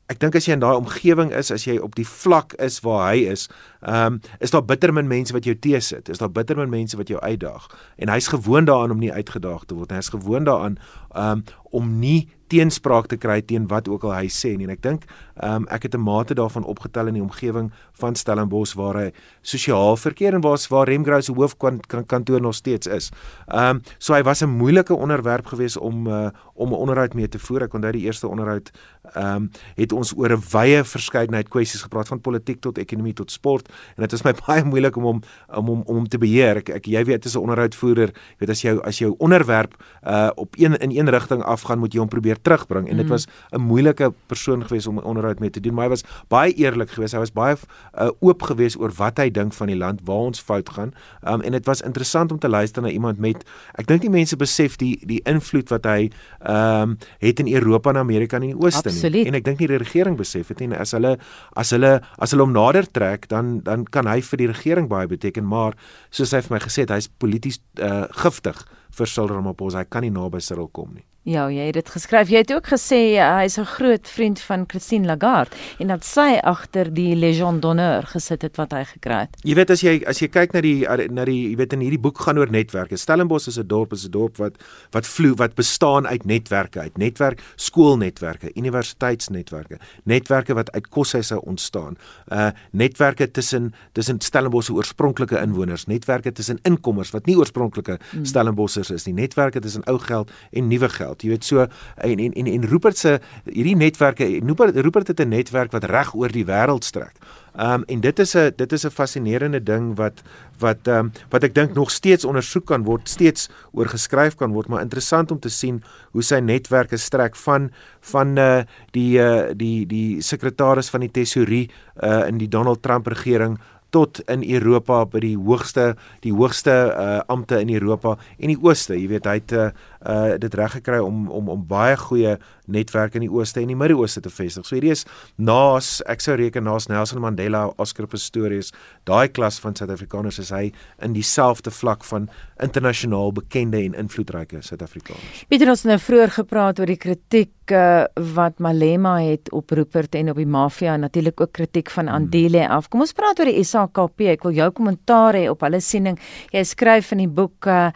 ek 0.08 0.20
dink 0.20 0.36
as 0.38 0.46
jy 0.48 0.54
in 0.56 0.62
daai 0.62 0.76
omgewing 0.76 1.32
is, 1.36 1.50
as 1.52 1.66
jy 1.68 1.76
op 1.84 1.94
die 1.98 2.06
vlak 2.08 2.54
is 2.64 2.80
waar 2.80 3.10
hy 3.12 3.28
is, 3.28 3.48
ehm 3.84 4.16
um, 4.16 4.20
is 4.40 4.50
daar 4.50 4.64
bitter 4.64 4.92
min 4.92 5.06
mense 5.06 5.32
wat 5.32 5.44
jou 5.44 5.58
teesit. 5.58 6.08
Is 6.08 6.18
daar 6.18 6.32
bitter 6.32 6.56
min 6.56 6.72
mense 6.72 6.96
wat 6.96 7.08
jou 7.08 7.20
uitdaag. 7.20 7.68
En 7.96 8.08
hy's 8.08 8.28
gewoond 8.32 8.66
daaraan 8.66 8.90
om 8.90 8.98
nie 8.98 9.12
uitgedaag 9.12 9.64
te 9.64 9.74
word. 9.74 9.92
Hy's 9.92 10.08
gewoond 10.08 10.46
daaraan 10.46 10.78
um, 11.18 11.44
om 11.70 11.98
nie 12.00 12.28
teenspraak 12.48 13.08
te 13.12 13.18
kry 13.20 13.40
teen 13.44 13.66
wat 13.68 13.88
ook 13.88 14.06
al 14.08 14.14
hy 14.16 14.28
sê 14.32 14.54
nie. 14.56 14.66
En 14.68 14.74
ek 14.74 14.82
dink 14.84 15.04
um, 15.44 15.66
ek 15.68 15.88
het 15.88 15.94
'n 15.94 16.02
mate 16.02 16.34
daarvan 16.34 16.64
opgetel 16.64 17.08
in 17.08 17.14
die 17.14 17.22
omgewing 17.22 17.70
van 18.00 18.14
Stellenbosch 18.14 18.74
waar 18.74 18.96
hy 18.96 19.12
sosiaal 19.42 19.96
verkeer 19.96 20.34
en 20.34 20.40
waar 20.40 20.58
waar 20.68 20.88
Remgrow 20.88 21.22
se 21.22 21.32
hoofkantoor 21.32 22.40
nog 22.40 22.54
steeds 22.54 22.86
is. 22.86 23.10
Ehm 23.48 23.76
um, 23.76 23.82
so 23.98 24.14
hy 24.14 24.22
was 24.22 24.42
'n 24.42 24.48
moeilike 24.48 24.94
onderwerp 24.94 25.46
geweest 25.46 25.78
om 25.78 26.06
uh, 26.06 26.30
om 26.54 26.68
'n 26.68 26.74
onderhoud 26.74 27.14
mee 27.14 27.28
te 27.28 27.38
voer. 27.38 27.62
Ek 27.62 27.74
onthou 27.74 27.92
die 27.92 28.04
eerste 28.06 28.28
onderhoud 28.28 28.70
ehm 29.14 29.36
um, 29.36 29.50
het 29.76 29.92
ons 29.92 30.16
oor 30.16 30.32
'n 30.32 30.42
wye 30.52 30.84
verskeidenheid 30.84 31.48
kwessies 31.48 31.82
gepraat 31.82 32.08
van 32.08 32.20
politiek 32.20 32.60
tot 32.60 32.78
ekonomie 32.78 33.14
tot 33.14 33.30
sport 33.30 33.68
en 33.96 34.02
dit 34.02 34.10
was 34.10 34.22
my 34.22 34.32
baie 34.46 34.64
moeilik 34.64 34.96
om 34.96 35.02
hom 35.04 35.22
om 35.54 35.68
om 35.68 35.82
om 35.86 36.08
te 36.08 36.18
beheer. 36.18 36.56
Ek, 36.56 36.68
ek 36.68 36.86
jy 36.86 37.04
weet 37.04 37.26
as 37.26 37.34
'n 37.34 37.40
onderhoudvoerder, 37.40 38.10
weet 38.38 38.50
as 38.50 38.62
jou 38.62 38.80
as 38.82 38.98
jou 38.98 39.14
onderwerp 39.18 39.74
uh 40.06 40.30
op 40.34 40.54
een 40.56 40.76
in 40.76 40.90
een 40.90 41.07
rigting 41.10 41.42
afgaan, 41.42 41.78
moet 41.78 41.92
jy 41.94 42.00
hom 42.00 42.08
probeer 42.08 42.40
terugbring 42.42 42.88
en 42.88 42.96
dit 42.96 43.06
mm. 43.06 43.12
was 43.12 43.26
'n 43.52 43.60
moeilike 43.60 44.12
persoon 44.26 44.64
geweest 44.64 44.86
om 44.86 44.98
'n 44.98 45.04
onderhoud 45.04 45.38
mee 45.40 45.50
te 45.50 45.60
doen, 45.60 45.74
maar 45.74 45.84
hy 45.84 45.90
was 45.90 46.04
baie 46.28 46.52
eerlik 46.52 46.90
geweest. 46.90 47.12
Hy 47.12 47.18
was 47.18 47.32
baie 47.32 47.56
uh, 47.56 48.10
oop 48.20 48.42
geweest 48.42 48.78
oor 48.78 48.92
wat 48.96 49.18
hy 49.18 49.30
dink 49.30 49.52
van 49.52 49.66
die 49.66 49.76
land, 49.76 50.00
waar 50.04 50.30
ons 50.30 50.40
fout 50.40 50.68
gaan. 50.68 50.94
Um 51.22 51.40
en 51.40 51.52
dit 51.52 51.66
was 51.66 51.80
interessant 51.80 52.32
om 52.32 52.38
te 52.38 52.48
luister 52.48 52.82
na 52.82 52.88
iemand 52.88 53.18
met 53.18 53.44
ek 53.74 53.86
dink 53.86 54.02
die 54.02 54.10
mense 54.10 54.36
besef 54.36 54.76
die 54.76 54.98
die 55.06 55.20
invloed 55.24 55.68
wat 55.68 55.84
hy 55.84 56.10
um 56.46 56.98
het 57.18 57.40
in 57.40 57.48
Europa 57.48 57.90
en 57.90 57.96
Amerika 57.96 58.36
en 58.36 58.42
in 58.42 58.56
die 58.56 58.64
Ooste 58.64 58.90
nie. 58.90 59.26
En 59.26 59.34
ek 59.34 59.44
dink 59.44 59.58
nie 59.58 59.68
die 59.68 59.80
regering 59.80 60.16
besef 60.16 60.48
dit 60.48 60.64
nie. 60.66 60.76
As 60.76 60.92
hulle 60.92 61.18
as 61.56 61.70
hulle 61.70 62.00
as 62.18 62.30
hulle 62.30 62.42
hom 62.42 62.52
nader 62.52 62.86
trek, 62.86 63.28
dan 63.28 63.60
dan 63.64 63.84
kan 63.84 64.06
hy 64.06 64.20
vir 64.20 64.38
die 64.38 64.50
regering 64.50 64.88
baie 64.88 65.06
beteken, 65.06 65.46
maar 65.46 65.76
soos 66.10 66.32
hy 66.32 66.40
vir 66.40 66.56
my 66.56 66.60
gesê 66.64 66.84
het, 66.86 66.90
hy's 66.90 67.08
polities 67.18 67.60
uh, 67.80 68.06
giftig 68.22 68.64
vir 68.92 69.08
Cyril 69.08 69.34
Ramaphosa. 69.38 69.82
Hy 69.82 69.88
kan 69.88 70.04
nie 70.04 70.12
naby 70.12 70.40
Cyril 70.44 70.68
kom 70.68 70.94
nie. 70.94 71.07
Ja, 71.26 71.48
jy 71.50 71.66
het 71.66 71.76
dit 71.76 71.88
geskryf. 71.92 72.30
Jy 72.32 72.40
het 72.40 72.52
ook 72.54 72.68
gesê 72.70 72.98
uh, 73.18 73.42
hy's 73.42 73.58
'n 73.58 73.66
groot 73.66 74.08
vriend 74.08 74.40
van 74.40 74.64
Christine 74.66 75.06
Lagarde 75.06 75.50
en 75.78 75.88
dat 75.88 76.04
sy 76.04 76.38
agter 76.40 76.94
die 76.94 77.14
Legion 77.16 77.60
d'honneur 77.60 78.06
gesit 78.06 78.42
het 78.42 78.56
wat 78.56 78.72
hy 78.72 78.84
gekry 78.84 79.18
het. 79.26 79.36
Jy 79.42 79.54
weet 79.54 79.70
as 79.70 79.80
jy 79.82 80.04
as 80.06 80.20
jy 80.20 80.28
kyk 80.28 80.52
na 80.52 80.60
die 80.60 80.86
na 81.10 81.24
die 81.24 81.50
jy 81.50 81.56
weet 81.56 81.72
in 81.72 81.80
hierdie 81.80 82.00
boek 82.00 82.18
gaan 82.18 82.38
oor 82.38 82.50
netwerke. 82.50 82.96
Stellenbosch 82.96 83.48
is 83.48 83.58
'n 83.58 83.66
dorp, 83.66 83.92
is 83.92 84.06
'n 84.06 84.10
dorp 84.10 84.36
wat 84.38 84.56
wat 84.92 85.06
vloei 85.06 85.34
wat 85.34 85.54
bestaan 85.54 86.06
uit 86.06 86.24
netwerke, 86.24 86.80
uit 86.80 86.96
netwerk 86.96 87.42
skoolnetwerke, 87.56 88.50
universiteitsnetwerke, 88.54 89.78
netwerke 90.04 90.54
wat 90.54 90.72
uit 90.72 90.88
koshuise 90.88 91.42
ontstaan. 91.42 91.96
Uh 92.32 92.50
netwerke 92.70 93.30
tussen 93.30 93.74
tussen 93.92 94.20
Stellenbosch 94.20 94.66
se 94.66 94.72
oorspronklike 94.72 95.36
inwoners, 95.40 95.86
netwerke 95.86 96.32
tussen 96.32 96.58
inkommers 96.62 97.10
wat 97.10 97.26
nie 97.26 97.36
oorspronklike 97.36 97.98
hmm. 98.10 98.24
Stellenbossers 98.24 98.90
is 98.90 99.04
nie, 99.04 99.14
netwerke 99.14 99.60
tussen 99.60 99.84
ou 99.84 99.98
geld 99.98 100.30
en 100.52 100.68
nuwe 100.68 100.88
geld 100.88 101.17
wêreld. 101.18 101.22
Jy 101.22 101.30
weet 101.30 101.44
so 101.44 101.66
en 101.96 102.18
en 102.18 102.32
en, 102.32 102.46
en 102.46 102.68
Rupert 102.68 102.96
se 102.98 103.18
hierdie 103.44 103.76
netwerke 103.76 104.40
Rupert 104.44 104.76
Rupert 104.76 105.08
het 105.08 105.20
'n 105.20 105.28
netwerk 105.28 105.72
wat 105.72 105.84
reg 105.84 106.14
oor 106.14 106.28
die 106.28 106.44
wêreld 106.44 106.84
strek. 106.84 107.16
Um 107.54 107.84
en 107.88 108.00
dit 108.00 108.18
is 108.18 108.34
'n 108.36 108.52
dit 108.56 108.72
is 108.72 108.84
'n 108.84 108.90
fascinerende 108.90 109.62
ding 109.62 109.96
wat 109.96 110.22
wat 110.60 110.86
um 110.88 111.12
wat 111.30 111.44
ek 111.44 111.54
dink 111.54 111.74
nog 111.74 111.90
steeds 111.90 112.24
ondersoek 112.24 112.66
kan 112.66 112.84
word, 112.84 113.08
steeds 113.08 113.48
oor 113.72 113.86
geskryf 113.86 114.36
kan 114.36 114.52
word, 114.52 114.68
maar 114.68 114.82
interessant 114.82 115.30
om 115.30 115.38
te 115.38 115.48
sien 115.48 115.82
hoe 116.12 116.22
sy 116.22 116.40
netwerke 116.40 116.96
strek 116.96 117.36
van 117.36 117.70
van 118.00 118.38
uh 118.38 118.62
die 118.92 119.18
uh 119.18 119.50
die 119.54 119.86
die 119.86 120.20
sekretaris 120.20 120.90
van 120.90 121.00
die 121.00 121.10
tesourie 121.10 121.70
uh 122.02 122.28
in 122.28 122.38
die 122.38 122.48
Donald 122.48 122.82
Trump 122.82 123.06
regering 123.06 123.58
tot 123.90 124.20
in 124.28 124.44
Europa 124.44 125.02
by 125.08 125.20
die 125.22 125.36
hoogste 125.36 125.92
die 126.24 126.32
hoogste 126.34 126.74
uh, 126.92 127.20
ampte 127.32 127.60
in 127.62 127.72
Europa 127.72 128.16
en 128.36 128.52
die 128.52 128.58
ooste 128.60 128.96
jy 128.98 129.08
weet 129.14 129.28
hy 129.28 129.36
het 129.40 129.54
uh, 129.56 129.68
uh 130.06 130.36
dit 130.38 130.54
reg 130.54 130.72
gekry 130.72 130.98
om 131.02 131.28
om 131.30 131.48
om 131.48 131.66
baie 131.66 131.96
goeie 131.96 132.36
netwerke 132.66 133.18
in 133.18 133.24
die 133.24 133.32
ooste 133.32 133.60
en 133.60 133.70
die 133.72 133.76
Midde-Ooste 133.78 134.20
te 134.20 134.30
vestig. 134.30 134.66
So 134.66 134.76
hierdie 134.76 134.92
is 134.92 135.04
naas 135.36 135.98
ek 136.06 136.22
sou 136.22 136.36
reken 136.38 136.66
naas 136.68 136.88
Nelson 136.88 137.20
Mandela, 137.24 137.66
Oscar 137.80 138.06
Pistorius, 138.06 138.72
daai 139.08 139.28
klas 139.28 139.58
van 139.62 139.74
Suid-Afrikaners 139.74 140.38
is 140.38 140.52
hy 140.54 140.68
in 141.04 141.16
dieselfde 141.16 141.72
vlak 141.74 142.04
van 142.04 142.28
internasionaal 142.62 143.32
bekende 143.32 143.80
en 143.82 143.96
invloedryke 143.98 144.62
Suid-Afrikaners. 144.62 145.44
Pieter 145.48 145.72
ons 145.72 145.84
het 145.84 145.92
nou 145.92 146.00
vroeër 146.02 146.34
gepraat 146.38 146.80
oor 146.80 146.92
die 146.92 147.00
kritiek 147.00 147.72
uh, 147.72 148.04
wat 148.34 148.58
Malema 148.62 149.18
het 149.24 149.52
op 149.56 149.70
Rupert 149.76 150.14
en 150.18 150.30
op 150.32 150.40
die 150.40 150.48
mafia 150.48 150.94
en 150.94 151.06
natuurlik 151.06 151.40
ook 151.40 151.52
kritiek 151.52 151.90
van 151.90 152.08
Andile 152.08 152.66
af. 152.68 152.88
Kom 152.88 153.04
ons 153.04 153.16
praat 153.16 153.40
oor 153.40 153.50
die 153.50 153.64
SAKP. 153.64 154.28
Ek 154.34 154.44
wil 154.46 154.56
jou 154.56 154.70
kommentaar 154.76 155.38
hê 155.38 155.46
op 155.50 155.64
hulle 155.66 155.80
siening. 155.84 156.18
Jy 156.54 156.64
skryf 156.68 157.12
in 157.16 157.24
die 157.24 157.32
boek 157.40 157.68
uh, 157.68 157.90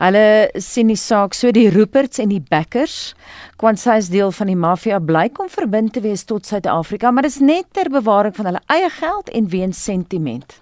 Hulle 0.00 0.48
sien 0.56 0.88
die 0.88 0.96
saak 0.96 1.34
so 1.36 1.50
die 1.52 1.66
Ruperts 1.68 2.22
en 2.22 2.30
die 2.32 2.40
Backers, 2.40 3.12
kwansy 3.60 3.98
is 4.00 4.08
deel 4.08 4.32
van 4.32 4.48
die 4.48 4.56
mafia 4.56 4.96
blyk 4.96 5.36
om 5.44 5.50
verbind 5.52 5.92
te 5.92 6.00
wees 6.00 6.24
tot 6.24 6.48
Suid-Afrika, 6.48 7.10
maar 7.12 7.28
dit 7.28 7.34
is 7.34 7.42
net 7.44 7.68
ter 7.76 7.92
bewaring 7.92 8.32
van 8.38 8.48
hulle 8.48 8.62
eie 8.72 8.88
geld 8.96 9.28
en 9.36 9.50
weens 9.52 9.82
sentiment. 9.84 10.56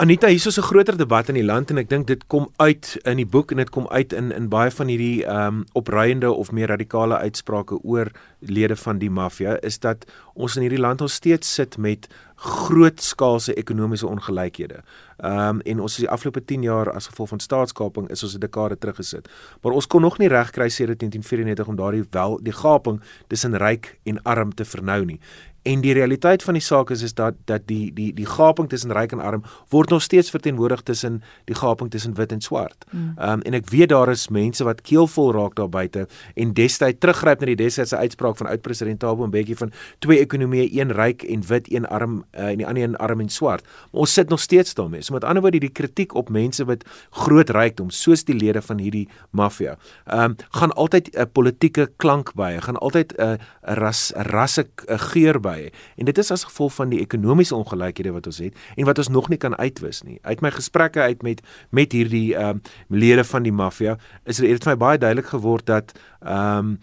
Anita, 0.00 0.28
hier 0.28 0.46
is 0.46 0.56
'n 0.58 0.62
groter 0.62 0.96
debat 0.96 1.28
in 1.28 1.34
die 1.34 1.44
land 1.44 1.70
en 1.70 1.78
ek 1.78 1.88
dink 1.88 2.06
dit 2.06 2.26
kom 2.26 2.48
uit 2.56 2.96
in 3.04 3.16
die 3.16 3.26
boek 3.26 3.50
en 3.50 3.56
dit 3.56 3.70
kom 3.70 3.88
uit 3.88 4.12
in 4.12 4.32
in 4.32 4.48
baie 4.48 4.70
van 4.70 4.86
hierdie 4.86 5.24
ehm 5.26 5.46
um, 5.46 5.64
opruiende 5.72 6.32
of 6.32 6.52
meer 6.52 6.68
radikale 6.68 7.18
uitsprake 7.18 7.82
oor 7.82 8.10
lede 8.38 8.76
van 8.76 8.98
die 8.98 9.10
maffia 9.10 9.58
is 9.60 9.78
dat 9.78 10.06
ons 10.34 10.56
in 10.56 10.62
hierdie 10.62 10.80
land 10.80 11.00
nog 11.00 11.10
steeds 11.10 11.54
sit 11.54 11.76
met 11.76 12.08
grootskaalse 12.40 13.54
ekonomiese 13.54 14.06
ongelykhede. 14.06 14.82
Ehm 15.20 15.48
um, 15.48 15.60
en 15.60 15.80
ons 15.80 15.92
is 15.92 15.98
die 15.98 16.08
afgelope 16.08 16.44
10 16.44 16.62
jaar 16.62 16.90
as 16.92 17.06
gevolg 17.06 17.28
van 17.28 17.40
staatskaping 17.40 18.08
is 18.10 18.22
ons 18.22 18.34
'n 18.34 18.40
dekade 18.40 18.78
teruggesit. 18.78 19.28
Maar 19.62 19.72
ons 19.72 19.86
kon 19.86 20.00
nog 20.00 20.18
nie 20.18 20.28
regkry 20.28 20.68
sedert 20.68 20.98
1994 20.98 21.66
om 21.66 21.76
daardie 21.76 22.04
wel 22.10 22.38
die 22.42 22.52
gaping 22.52 23.00
tussen 23.26 23.56
ryk 23.56 23.98
en 24.04 24.22
arm 24.22 24.54
te 24.54 24.64
vernou 24.64 25.04
nie. 25.04 25.20
En 25.62 25.80
die 25.80 25.92
realiteit 25.92 26.42
van 26.42 26.56
die 26.56 26.62
saak 26.62 26.90
is 26.90 27.02
is 27.02 27.12
dat 27.14 27.34
dat 27.44 27.66
die 27.68 27.92
die 27.92 28.14
die 28.16 28.26
gaping 28.26 28.68
tussen 28.68 28.92
ryk 28.96 29.12
en 29.12 29.20
arm 29.20 29.42
word 29.68 29.90
nog 29.90 30.02
steeds 30.02 30.30
verteenwoordig 30.30 30.80
tussen 30.80 31.22
die 31.44 31.54
gaping 31.54 31.90
tussen 31.90 32.14
wit 32.16 32.32
en 32.32 32.40
swart. 32.40 32.84
Ehm 32.92 33.32
um, 33.32 33.42
en 33.42 33.54
ek 33.54 33.68
weet 33.68 33.88
daar 33.92 34.08
is 34.08 34.28
mense 34.28 34.64
wat 34.64 34.80
keelvol 34.80 35.32
raak 35.36 35.54
daar 35.54 35.68
buite 35.68 36.06
en 36.34 36.54
destyds 36.56 36.98
teruggryp 36.98 37.40
na 37.40 37.50
die 37.50 37.56
destydse 37.60 37.96
uitspraak 37.96 38.36
van 38.36 38.46
oud-president 38.46 39.00
Thabo 39.00 39.26
Mbeki 39.26 39.54
van 39.54 39.72
twee 39.98 40.18
ekonomieë, 40.18 40.80
een 40.80 40.92
ryk 40.96 41.22
en 41.22 41.44
wit, 41.46 41.68
een 41.72 41.86
arm 41.86 42.24
uh, 42.32 42.48
en 42.48 42.56
die 42.56 42.66
ander 42.66 42.82
een 42.82 42.96
arm 42.96 43.20
en 43.20 43.28
swart. 43.28 43.64
Maar 43.92 44.00
ons 44.00 44.12
sit 44.12 44.28
nog 44.28 44.40
steeds 44.40 44.74
daarmee. 44.74 45.02
So 45.02 45.14
met 45.14 45.24
ander 45.24 45.42
woorde 45.42 45.60
die 45.60 45.68
kritiek 45.72 46.14
op 46.14 46.28
mense 46.28 46.64
wat 46.64 46.84
groot 47.10 47.50
rykdom 47.50 47.90
soos 47.90 48.24
die 48.24 48.34
lede 48.34 48.62
van 48.62 48.78
hierdie 48.78 49.08
maffia, 49.30 49.76
ehm 50.06 50.30
um, 50.30 50.36
gaan 50.50 50.72
altyd 50.72 51.12
'n 51.16 51.28
politieke 51.32 51.90
klank 51.96 52.32
by, 52.34 52.56
gaan 52.60 52.76
altyd 52.76 53.12
'n 53.18 53.38
ras 53.60 54.12
'n 54.16 54.22
rasse 54.22 54.66
geur 54.86 55.40
by 55.40 55.49
by 55.50 55.70
en 55.96 56.08
dit 56.08 56.22
is 56.22 56.32
as 56.34 56.46
gevolg 56.48 56.74
van 56.78 56.92
die 56.94 57.00
ekonomiese 57.02 57.56
ongelykhede 57.56 58.14
wat 58.16 58.30
ons 58.30 58.40
het 58.42 58.56
en 58.76 58.88
wat 58.88 59.02
ons 59.02 59.12
nog 59.12 59.28
nie 59.32 59.38
kan 59.40 59.56
uitwis 59.58 60.02
nie. 60.06 60.18
Uit 60.22 60.42
my 60.44 60.52
gesprekke 60.54 61.02
uit 61.02 61.22
met 61.26 61.42
met 61.70 61.92
hierdie 61.92 62.34
ehm 62.34 62.60
um, 62.60 62.62
lede 62.88 63.24
van 63.24 63.46
die 63.46 63.52
maffia 63.54 63.96
is 64.24 64.40
dit 64.42 64.64
vir 64.64 64.72
my 64.72 64.78
baie 64.80 64.98
duidelik 64.98 65.30
geword 65.34 65.66
dat 65.66 65.94
ehm 66.20 66.58
um, 66.58 66.78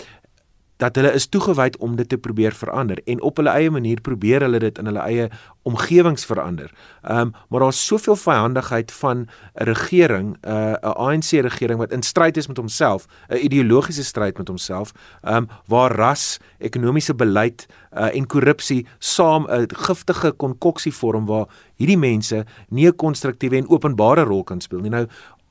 dat 0.78 0.96
hulle 0.96 1.12
is 1.14 1.28
toegewy 1.28 1.72
om 1.80 1.96
dit 1.96 2.10
te 2.10 2.18
probeer 2.18 2.54
verander 2.54 3.02
en 3.06 3.22
op 3.22 3.38
hulle 3.38 3.50
eie 3.50 3.72
manier 3.74 4.02
probeer 4.02 4.46
hulle 4.46 4.60
dit 4.60 4.78
in 4.78 4.86
hulle 4.86 5.04
eie 5.06 5.30
omgewings 5.68 6.26
verander. 6.26 6.72
Ehm 7.04 7.20
um, 7.20 7.34
maar 7.50 7.60
daar's 7.60 7.86
soveel 7.86 8.16
vyandigheid 8.16 8.92
van 8.92 9.18
'n 9.18 9.64
regering, 9.64 10.38
uh, 10.42 10.54
'n 10.54 10.78
uh, 10.86 11.08
ANC 11.08 11.32
regering 11.32 11.80
wat 11.80 11.92
in 11.92 12.02
stryd 12.04 12.38
is 12.38 12.48
met 12.48 12.58
homself, 12.58 13.06
'n 13.30 13.36
ideologiese 13.36 14.04
stryd 14.04 14.38
met 14.38 14.48
homself, 14.48 14.92
ehm 15.22 15.36
um, 15.36 15.48
waar 15.66 15.92
ras, 15.92 16.40
ekonomiese 16.58 17.16
beleid 17.16 17.66
uh, 17.98 18.16
en 18.16 18.28
korrupsie 18.28 18.86
saam 19.00 19.48
'n 19.50 19.66
giftige 19.68 20.32
konkoksie 20.32 20.94
vorm 20.94 21.26
waar 21.26 21.48
hierdie 21.76 21.98
mense 21.98 22.46
nie 22.70 22.88
'n 22.88 22.96
konstruktiewe 22.96 23.58
en 23.58 23.70
openbare 23.70 24.24
rol 24.24 24.44
kan 24.44 24.62
speel 24.62 24.80
nie. 24.80 24.90
Nou 24.90 25.08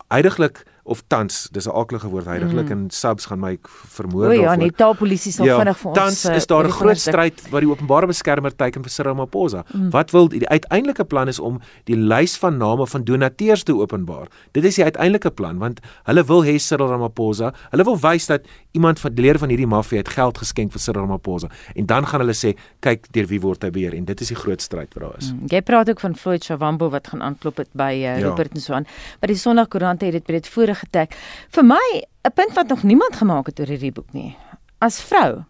Heidiglik 0.06 0.62
of 0.86 1.02
tans, 1.06 1.48
dis 1.52 1.66
'n 1.66 1.74
aardige 1.74 2.08
woord 2.08 2.26
heidiglik 2.26 2.68
mm. 2.68 2.72
en 2.72 2.90
subs 2.90 3.26
gaan 3.26 3.40
my 3.40 3.58
vermoor 3.62 4.28
daarvoor. 4.28 4.38
O 4.38 4.50
ja, 4.50 4.54
nee, 4.54 4.72
taalpolisie 4.72 5.32
sal 5.32 5.46
ja, 5.46 5.58
vinnig 5.58 5.78
vir 5.78 5.90
ons. 5.90 5.98
Tans 5.98 6.24
is 6.24 6.46
daar 6.46 6.66
'n 6.66 6.70
groot 6.70 6.98
stryd 6.98 7.42
wat 7.50 7.60
die 7.60 7.70
openbare 7.70 8.06
beskermer 8.06 8.56
teiken 8.56 8.82
vir 8.82 8.90
Cyril 8.90 9.12
Ramaphosa. 9.12 9.64
Mm. 9.72 9.90
Wat 9.90 10.10
wil 10.10 10.28
die 10.28 10.48
uiteindelike 10.48 11.04
plan 11.04 11.28
is 11.28 11.38
om 11.38 11.60
die 11.84 11.96
lys 11.96 12.36
van 12.36 12.56
name 12.56 12.86
van 12.86 13.04
donateurs 13.04 13.62
te 13.62 13.74
openbaar. 13.74 14.28
Dit 14.52 14.64
is 14.64 14.74
die 14.74 14.84
uiteindelike 14.84 15.30
plan 15.30 15.58
want 15.58 15.80
hulle 16.04 16.24
wil 16.24 16.44
hê 16.44 16.58
Cyril 16.58 16.88
Ramaphosa, 16.88 17.52
hulle 17.70 17.84
wil 17.84 17.98
wys 17.98 18.26
dat 18.26 18.46
iemand 18.72 19.00
van 19.00 19.14
die 19.14 19.24
lede 19.24 19.38
van 19.38 19.48
hierdie 19.48 19.66
maffia 19.66 19.98
het 19.98 20.08
geld 20.08 20.38
geskenk 20.38 20.72
vir 20.72 20.80
Cyril 20.80 21.02
Ramaphosa 21.02 21.48
en 21.74 21.86
dan 21.86 22.06
gaan 22.06 22.20
hulle 22.20 22.34
sê 22.34 22.54
kyk 22.80 23.10
deur 23.12 23.26
wie 23.26 23.40
word 23.40 23.62
hy 23.62 23.70
beheer 23.70 23.94
en 23.94 24.04
dit 24.04 24.20
is 24.20 24.28
die 24.28 24.36
groot 24.36 24.62
stryd 24.62 24.94
wat 24.94 25.02
daar 25.02 25.18
is. 25.18 25.32
Mm. 25.32 25.50
Jy 25.50 25.62
praat 25.62 25.90
ook 25.90 26.00
van 26.00 26.16
Floyd 26.16 26.44
Shavambo 26.44 26.90
wat 26.90 27.08
gaan 27.08 27.22
aanklop 27.22 27.56
het 27.56 27.70
by 27.72 27.92
uh, 27.96 28.18
ja. 28.20 28.28
Robert 28.28 28.54
en 28.54 28.60
so 28.60 28.74
aan. 28.76 28.86
Maar 29.20 29.32
die 29.32 29.40
Sondagkoerant 29.40 30.00
het 30.00 30.12
dit 30.12 30.24
breed 30.24 30.48
voor 30.48 30.75
getek. 30.82 31.16
Vir 31.50 31.64
my 31.64 32.02
'n 32.24 32.32
punt 32.34 32.54
wat 32.54 32.68
nog 32.68 32.82
niemand 32.82 33.16
gemaak 33.16 33.46
het 33.46 33.60
oor 33.60 33.66
hierdie 33.66 33.92
boek 33.92 34.12
nie. 34.12 34.36
As 34.78 35.00
vrou 35.00 35.44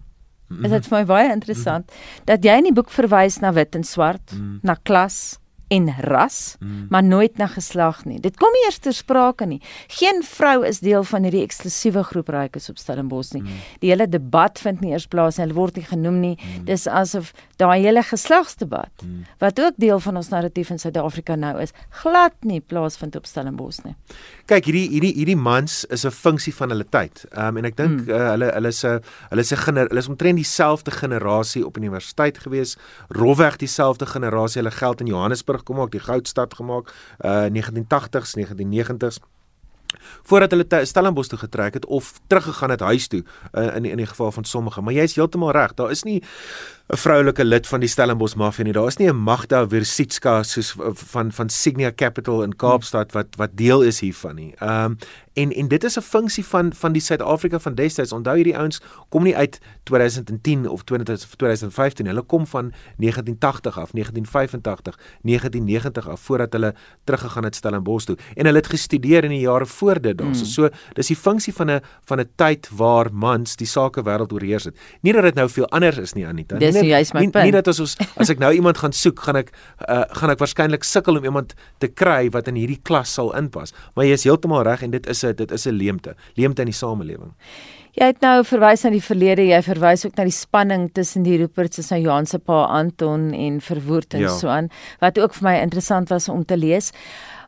is 0.62 0.70
dit 0.70 0.86
vir 0.86 0.98
my 0.98 1.04
baie 1.04 1.32
interessant 1.32 1.90
dat 2.28 2.44
jy 2.44 2.54
in 2.60 2.68
die 2.68 2.76
boek 2.76 2.90
verwys 2.94 3.40
na 3.42 3.52
wit 3.56 3.74
en 3.74 3.84
swart, 3.84 4.34
mm. 4.36 4.60
na 4.62 4.76
klas, 4.86 5.38
en 5.68 5.88
ras, 5.98 6.56
mm. 6.60 6.86
maar 6.90 7.02
nooit 7.02 7.36
na 7.36 7.46
geslag 7.50 8.04
nie. 8.04 8.20
Dit 8.22 8.36
kom 8.38 8.54
eers 8.64 8.78
ter 8.78 8.94
sprake 8.94 9.46
nie. 9.46 9.58
Geen 9.98 10.22
vrou 10.22 10.60
is 10.66 10.78
deel 10.84 11.04
van 11.04 11.26
hierdie 11.26 11.42
eksklusiewe 11.42 12.04
groep 12.06 12.30
rykes 12.30 12.70
op 12.70 12.78
Stellenbosch 12.78 13.32
nie. 13.34 13.42
Mm. 13.42 13.64
Die 13.82 13.90
hele 13.90 14.06
debat 14.08 14.60
vind 14.62 14.80
nie 14.84 14.94
eers 14.94 15.08
plaas 15.10 15.38
nie. 15.38 15.46
Hulle 15.46 15.58
word 15.58 15.80
nie 15.80 15.86
genoem 15.88 16.20
nie. 16.22 16.34
Mm. 16.36 16.64
Dis 16.70 16.86
asof 16.86 17.32
daai 17.58 17.80
hele 17.82 18.02
geslagsdebat 18.04 19.02
mm. 19.02 19.24
wat 19.42 19.60
ook 19.60 19.78
deel 19.80 20.00
van 20.00 20.20
ons 20.20 20.30
narratief 20.30 20.70
in 20.70 20.78
Suid-Afrika 20.78 21.36
nou 21.40 21.54
is, 21.62 21.74
glad 22.02 22.36
nie 22.44 22.60
plaasvind 22.60 23.16
op 23.18 23.26
Stellenbosch 23.26 23.82
nie. 23.86 23.96
Kyk, 24.46 24.68
hierdie 24.68 24.86
hierdie 24.92 25.12
hierdie 25.16 25.38
mans 25.40 25.82
is 25.90 26.04
'n 26.06 26.14
funksie 26.14 26.54
van 26.54 26.70
hulle 26.70 26.84
tyd. 26.84 27.24
Ehm 27.32 27.48
um, 27.48 27.56
en 27.56 27.64
ek 27.64 27.76
dink 27.76 28.06
mm. 28.06 28.10
uh, 28.10 28.30
hulle 28.34 28.52
hulle 28.54 28.68
is 28.68 28.84
'n 28.84 29.00
hulle 29.30 29.40
is 29.42 29.52
'n 29.52 29.76
hulle 29.76 29.98
is 29.98 30.08
omtrent 30.08 30.36
dieselfde 30.36 30.90
generasie 30.90 31.66
op 31.66 31.76
universiteit 31.76 32.38
gewees, 32.38 32.76
rofweg 33.08 33.56
dieselfde 33.56 34.06
generasie. 34.06 34.62
Hulle 34.62 34.70
geld 34.70 35.00
in 35.00 35.06
Johannesburg 35.06 35.55
Johannesburg 35.56 35.62
kom 35.62 35.80
ook 35.80 35.90
die 35.90 36.00
goudstad 36.00 36.54
gemaak 36.54 36.92
uh 37.20 37.46
1980s 37.48 38.36
1990s 38.36 39.18
voordat 40.22 40.50
hulle 40.50 40.84
Stellenbosch 40.84 41.28
toe 41.28 41.38
getrek 41.38 41.74
het 41.74 41.86
of 41.86 42.20
teruggegaan 42.26 42.70
het 42.70 42.80
huis 42.80 43.06
toe 43.06 43.24
uh, 43.52 43.76
in 43.76 43.84
in 43.84 43.96
die 43.96 44.06
geval 44.06 44.32
van 44.32 44.44
sommige. 44.44 44.82
Maar 44.82 44.92
jy 44.92 45.02
is 45.02 45.14
heeltemal 45.14 45.50
reg 45.50 45.74
daar 45.74 45.90
is 45.90 46.02
nie 46.02 46.22
'n 46.86 46.96
vroulike 46.96 47.44
lid 47.44 47.66
van 47.66 47.80
die 47.80 47.88
Stellenbosch 47.88 48.36
mafia 48.38 48.64
nie. 48.64 48.72
Daar 48.72 48.86
is 48.86 48.96
nie 48.96 49.08
'n 49.08 49.16
Magda 49.16 49.66
Versitska 49.68 50.42
soos 50.42 50.74
van 50.94 51.32
van 51.32 51.48
Signia 51.48 51.92
Capital 51.92 52.42
in 52.42 52.56
Kaapstad 52.56 53.12
wat 53.12 53.26
wat 53.36 53.50
deel 53.54 53.82
is 53.82 54.00
hiervan 54.00 54.34
nie. 54.34 54.54
Ehm 54.58 54.84
um, 54.84 54.96
en 55.36 55.52
en 55.52 55.68
dit 55.68 55.84
is 55.84 55.96
'n 55.96 56.00
funksie 56.00 56.44
van 56.44 56.72
van 56.74 56.92
die 56.92 57.02
Suid-Afrika 57.02 57.58
van 57.58 57.74
destyds. 57.74 58.12
Onthou 58.12 58.34
hierdie 58.34 58.56
ouens 58.56 58.80
kom 59.08 59.22
nie 59.22 59.36
uit 59.36 59.58
2010 59.82 60.68
of 60.68 60.82
2015. 60.82 62.06
Hulle 62.06 62.22
kom 62.22 62.46
van 62.46 62.72
1980 62.96 63.78
af, 63.78 63.90
1985, 63.90 64.98
1990 65.22 66.08
af 66.08 66.20
voordat 66.20 66.52
hulle 66.52 66.74
teruggegaan 67.04 67.44
het 67.44 67.54
Stellenbosch 67.54 68.06
toe 68.06 68.16
en 68.34 68.44
hulle 68.44 68.58
het 68.58 68.66
gestudeer 68.66 69.24
in 69.24 69.30
die 69.30 69.40
jare 69.40 69.66
voor 69.66 70.00
dit 70.00 70.18
daarso. 70.18 70.44
Mm. 70.44 70.50
So 70.50 70.68
dis 70.92 71.06
die 71.06 71.16
funksie 71.16 71.54
van 71.54 71.70
'n 71.70 71.80
van 72.04 72.20
'n 72.20 72.30
tyd 72.34 72.68
waar 72.72 73.12
mans 73.12 73.56
die 73.56 73.66
sake 73.66 74.02
wêreld 74.02 74.32
oorheers 74.32 74.64
het. 74.64 74.78
Nie 75.00 75.12
dat 75.12 75.22
dit 75.22 75.34
nou 75.34 75.48
veel 75.48 75.68
anders 75.68 75.98
is 75.98 76.12
nie 76.12 76.26
Anita. 76.26 76.56
Dis 76.58 76.75
nie 76.82 76.92
juist 76.92 77.14
my 77.14 77.20
nie, 77.20 77.30
punt. 77.30 77.44
Nie 77.44 77.52
dat 77.52 77.68
ons 77.72 77.96
as 78.16 78.30
ek 78.30 78.42
nou 78.42 78.52
iemand 78.52 78.78
gaan 78.78 78.92
soek, 78.92 79.20
gaan 79.26 79.36
ek 79.36 79.52
uh, 79.88 80.02
gaan 80.20 80.30
ek 80.30 80.42
waarskynlik 80.42 80.84
sukkel 80.84 81.16
om 81.20 81.24
iemand 81.24 81.54
te 81.78 81.88
kry 81.88 82.28
wat 82.34 82.48
in 82.48 82.58
hierdie 82.60 82.80
klas 82.82 83.14
sal 83.14 83.32
inpas. 83.38 83.74
Maar 83.94 84.04
jy 84.04 84.12
is 84.12 84.26
heeltemal 84.28 84.64
reg 84.66 84.82
en 84.82 84.90
dit 84.90 85.06
is 85.06 85.24
'n 85.24 85.34
dit 85.36 85.50
is 85.52 85.66
'n 85.66 85.76
leemte, 85.76 86.16
leemte 86.36 86.62
in 86.62 86.72
die 86.72 86.80
samelewing. 86.80 87.32
Jy 87.96 88.10
het 88.10 88.18
nou 88.20 88.42
verwys 88.44 88.82
na 88.84 88.90
die 88.92 89.00
verlede, 89.00 89.44
jy 89.48 89.62
verwys 89.64 90.04
ook 90.04 90.18
na 90.18 90.26
die 90.28 90.34
spanning 90.34 90.90
tussen 90.92 91.22
die 91.24 91.38
Ruperts 91.40 91.90
en 91.90 92.02
Johan 92.02 92.26
se 92.26 92.38
pa 92.38 92.66
Anton 92.68 93.30
en 93.32 93.60
Verwoerd 93.64 94.14
en 94.14 94.20
ja. 94.20 94.34
so 94.36 94.48
aan, 94.52 94.68
wat 95.00 95.18
ook 95.18 95.32
vir 95.38 95.46
my 95.48 95.54
interessant 95.62 96.12
was 96.12 96.28
om 96.28 96.44
te 96.44 96.58
lees. 96.60 96.92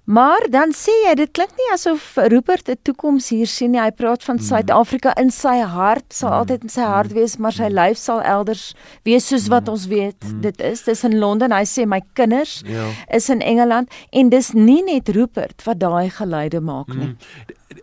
Maar 0.09 0.47
dan 0.49 0.71
sê 0.73 0.93
jy 1.05 1.11
dit 1.21 1.31
klink 1.37 1.51
nie 1.59 1.67
asof 1.75 2.15
Rupert 2.33 2.69
'n 2.73 2.81
toekoms 2.83 3.29
hier 3.29 3.47
sien 3.47 3.71
nie. 3.71 3.81
Hy 3.81 3.91
praat 3.93 4.25
van 4.25 4.37
mm. 4.37 4.43
Suid-Afrika 4.43 5.13
in 5.21 5.31
sy 5.31 5.61
hart, 5.61 6.07
sal 6.09 6.31
mm. 6.31 6.39
altyd 6.39 6.63
in 6.63 6.73
sy 6.73 6.87
hart 6.89 7.13
wees, 7.13 7.37
maar 7.37 7.53
sy 7.53 7.69
lyf 7.69 8.01
sal 8.01 8.23
elders 8.23 8.73
wees 9.05 9.29
soos 9.29 9.49
wat 9.53 9.69
ons 9.69 9.85
weet. 9.87 10.17
Dit 10.41 10.63
is 10.65 10.83
dis 10.89 11.05
in 11.05 11.19
Londen. 11.19 11.53
Hy 11.53 11.67
sê 11.69 11.85
my 11.85 12.01
kinders 12.17 12.63
ja. 12.65 12.89
is 13.13 13.29
in 13.29 13.45
Engeland 13.45 13.93
en 14.11 14.33
dis 14.33 14.53
nie 14.57 14.81
net 14.83 15.13
Rupert 15.13 15.61
wat 15.69 15.79
daai 15.85 16.09
geluide 16.09 16.61
maak 16.61 16.89
nie. 16.89 17.13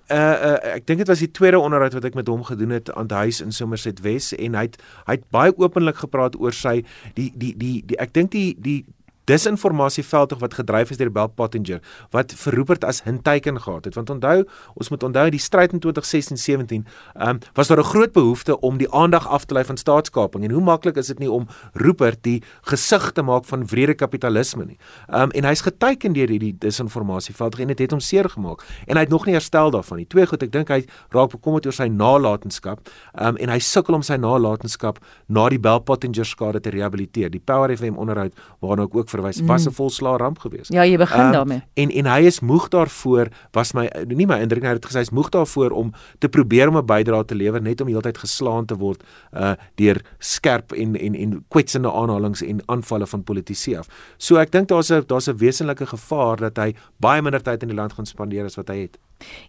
Uh, 0.10 0.18
uh 0.18 0.58
ek 0.74 0.88
dink 0.90 1.06
dit 1.06 1.08
was 1.08 1.22
die 1.22 1.32
tweede 1.32 1.60
onderhoud 1.62 1.94
wat 1.94 2.06
ek 2.10 2.18
met 2.18 2.28
hom 2.28 2.42
gedoen 2.44 2.74
het 2.74 2.90
aan 2.98 3.08
die 3.08 3.22
huis 3.30 3.42
in 3.42 3.54
Somerset 3.54 4.02
Wes 4.02 4.34
en 4.34 4.58
hy 4.58 4.66
het 4.66 4.82
hy 5.06 5.20
het 5.20 5.30
baie 5.30 5.54
openlik 5.58 6.02
gepraat 6.02 6.34
oor 6.42 6.54
sy 6.54 6.82
die 7.14 7.30
die 7.38 7.54
die, 7.54 7.84
die 7.86 8.02
ek 8.02 8.18
dink 8.18 8.34
die 8.34 8.58
die 8.58 8.82
disinformasieveldtog 9.30 10.40
wat 10.40 10.54
gedryf 10.54 10.92
is 10.94 10.98
deur 10.98 11.12
Bell 11.12 11.28
Pottinger 11.28 11.82
wat 12.14 12.34
vir 12.34 12.54
Rupert 12.54 12.86
as 12.86 13.04
hinteiken 13.06 13.60
gehad 13.62 13.86
het. 13.86 13.96
Want 13.96 14.10
onthou, 14.10 14.44
ons 14.76 14.90
moet 14.90 15.04
onthou 15.04 15.30
die 15.34 15.42
stryd 15.42 15.74
in 15.74 15.82
2016-17, 15.84 16.86
ehm 17.16 17.30
um, 17.30 17.40
was 17.54 17.68
daar 17.68 17.80
'n 17.80 17.84
groot 17.84 18.12
behoefte 18.12 18.60
om 18.60 18.78
die 18.78 18.92
aandag 18.92 19.28
af 19.28 19.46
te 19.46 19.54
lei 19.54 19.64
van 19.64 19.78
staatskaping 19.78 20.44
en 20.44 20.52
hoe 20.52 20.62
maklik 20.62 20.98
is 20.98 21.08
dit 21.08 21.20
nie 21.20 21.32
om 21.32 21.48
Rupert 21.74 22.24
die 22.24 22.44
gesig 22.62 23.12
te 23.12 23.22
maak 23.22 23.46
van 23.46 23.66
wrede 23.66 23.94
kapitalisme 23.94 24.66
nie. 24.66 24.78
Um, 25.10 25.32
en 25.32 25.44
hy's 25.44 25.62
geteiken 25.62 26.14
deur 26.14 26.30
hierdie 26.30 26.56
disinformasieveldtog 26.60 27.60
en 27.60 27.68
dit 27.68 27.80
het 27.80 27.92
hom 27.92 28.00
seer 28.00 28.30
gemaak 28.30 28.64
en 28.88 28.96
hy 28.96 29.02
het 29.02 29.10
nog 29.10 29.26
nie 29.26 29.34
herstel 29.34 29.72
daarvan 29.72 29.98
nie. 29.98 30.08
Twee 30.08 30.26
goed, 30.26 30.44
ek 30.44 30.52
dink 30.52 30.70
hy 30.70 30.86
raak 31.10 31.32
bekommerd 31.32 31.66
oor 31.66 31.74
sy 31.74 31.88
nalatenskap. 31.88 32.90
Um, 33.14 33.38
en 33.38 33.50
hy 33.50 33.60
sukkel 33.60 33.98
om 33.98 34.04
sy 34.06 34.18
nalatenskap 34.22 35.00
na 35.28 35.48
die 35.50 35.60
Bell 35.60 35.82
Pottinger 35.86 36.28
skade 36.28 36.62
te 36.62 36.70
rehabiliteer. 36.70 37.32
Die 37.34 37.42
Power 37.44 37.74
FM 37.76 38.00
onderhoud 38.02 38.36
waarna 38.64 38.88
ek 38.90 38.96
ook 38.96 39.10
verwys, 39.16 39.42
was 39.48 39.66
mm. 39.66 39.72
'n 39.72 39.76
volslaa 39.80 40.18
ramp 40.22 40.40
geweest. 40.44 40.74
Ja, 40.74 40.86
jy 40.86 40.98
begin 41.02 41.26
um, 41.26 41.32
daarmee. 41.32 41.62
En 41.74 41.92
en 41.92 42.12
hy 42.12 42.28
is 42.30 42.40
moeg 42.40 42.68
daarvoor, 42.70 43.32
was 43.52 43.74
my 43.74 43.88
nie 44.08 44.28
my 44.28 44.40
indruk 44.44 44.62
nie, 44.62 44.70
hy 44.70 44.76
het 44.78 44.86
gesê 44.86 45.04
hy's 45.04 45.14
moeg 45.16 45.30
daarvoor 45.34 45.72
om 45.72 45.94
te 46.20 46.30
probeer 46.30 46.70
om 46.70 46.78
'n 46.78 46.86
bydrae 46.86 47.26
te 47.26 47.36
lewer 47.36 47.62
net 47.62 47.82
om 47.82 47.88
heeltyd 47.88 48.18
geslaan 48.18 48.66
te 48.66 48.76
word 48.76 49.04
uh 49.34 49.56
deur 49.76 50.02
skerp 50.20 50.74
en 50.74 50.96
en 50.96 51.16
en 51.16 51.46
kwetsende 51.48 51.92
aanhalings 51.92 52.42
en 52.42 52.62
aanvalle 52.66 53.08
van 53.08 53.24
politici 53.24 53.76
af. 53.76 53.88
So 54.18 54.38
ek 54.38 54.52
dink 54.52 54.68
daar's 54.68 54.92
'n 54.92 55.04
daar's 55.08 55.28
'n 55.28 55.38
wesenlike 55.38 55.86
gevaar 55.86 56.38
dat 56.38 56.58
hy 56.58 56.76
baie 57.00 57.22
minder 57.22 57.42
tyd 57.42 57.62
in 57.62 57.70
die 57.70 57.78
land 57.78 57.94
gaan 57.94 58.06
spandeer 58.06 58.46
as 58.46 58.56
wat 58.56 58.68
hy 58.68 58.82
het. 58.82 58.98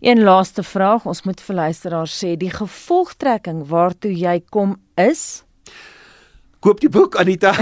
Een 0.00 0.22
laaste 0.22 0.62
vraag, 0.62 1.06
ons 1.06 1.22
moet 1.22 1.40
vir 1.40 1.56
luisteraars 1.56 2.24
sê, 2.24 2.36
die 2.36 2.50
gevolgtrekking 2.50 3.66
waartoe 3.66 4.12
jy 4.14 4.40
kom 4.50 4.76
is 4.94 5.45
koop 6.66 6.80
die 6.82 6.90
boek 6.90 7.14
Anita. 7.20 7.52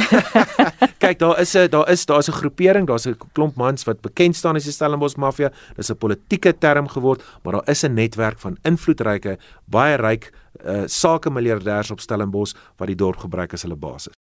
Kyk, 1.02 1.18
daar 1.20 1.40
is 1.42 1.52
'n 1.54 1.68
daar 1.68 1.90
is 1.92 2.06
daar's 2.06 2.28
'n 2.28 2.38
groepering, 2.40 2.86
daar's 2.86 3.06
'n 3.06 3.16
klomp 3.32 3.56
mans 3.56 3.84
wat 3.84 4.00
bekend 4.00 4.36
staan 4.36 4.56
as 4.56 4.64
die 4.64 4.72
Stellenbosch 4.72 5.16
mafia. 5.16 5.52
Dis 5.76 5.90
'n 5.90 5.96
politieke 5.96 6.58
term 6.58 6.88
geword, 6.88 7.22
maar 7.42 7.52
daar 7.52 7.68
is 7.68 7.84
'n 7.84 7.94
netwerk 7.94 8.38
van 8.40 8.56
invloedryke, 8.62 9.38
baie 9.66 9.96
ryk 9.96 10.32
uh, 10.64 10.82
sake 10.86 11.30
miljardêers 11.30 11.90
op 11.90 12.00
Stellenbosch 12.00 12.54
wat 12.76 12.86
die 12.86 12.96
dorp 12.96 13.16
gebruik 13.16 13.52
as 13.52 13.62
hulle 13.62 13.76
basis. 13.76 14.14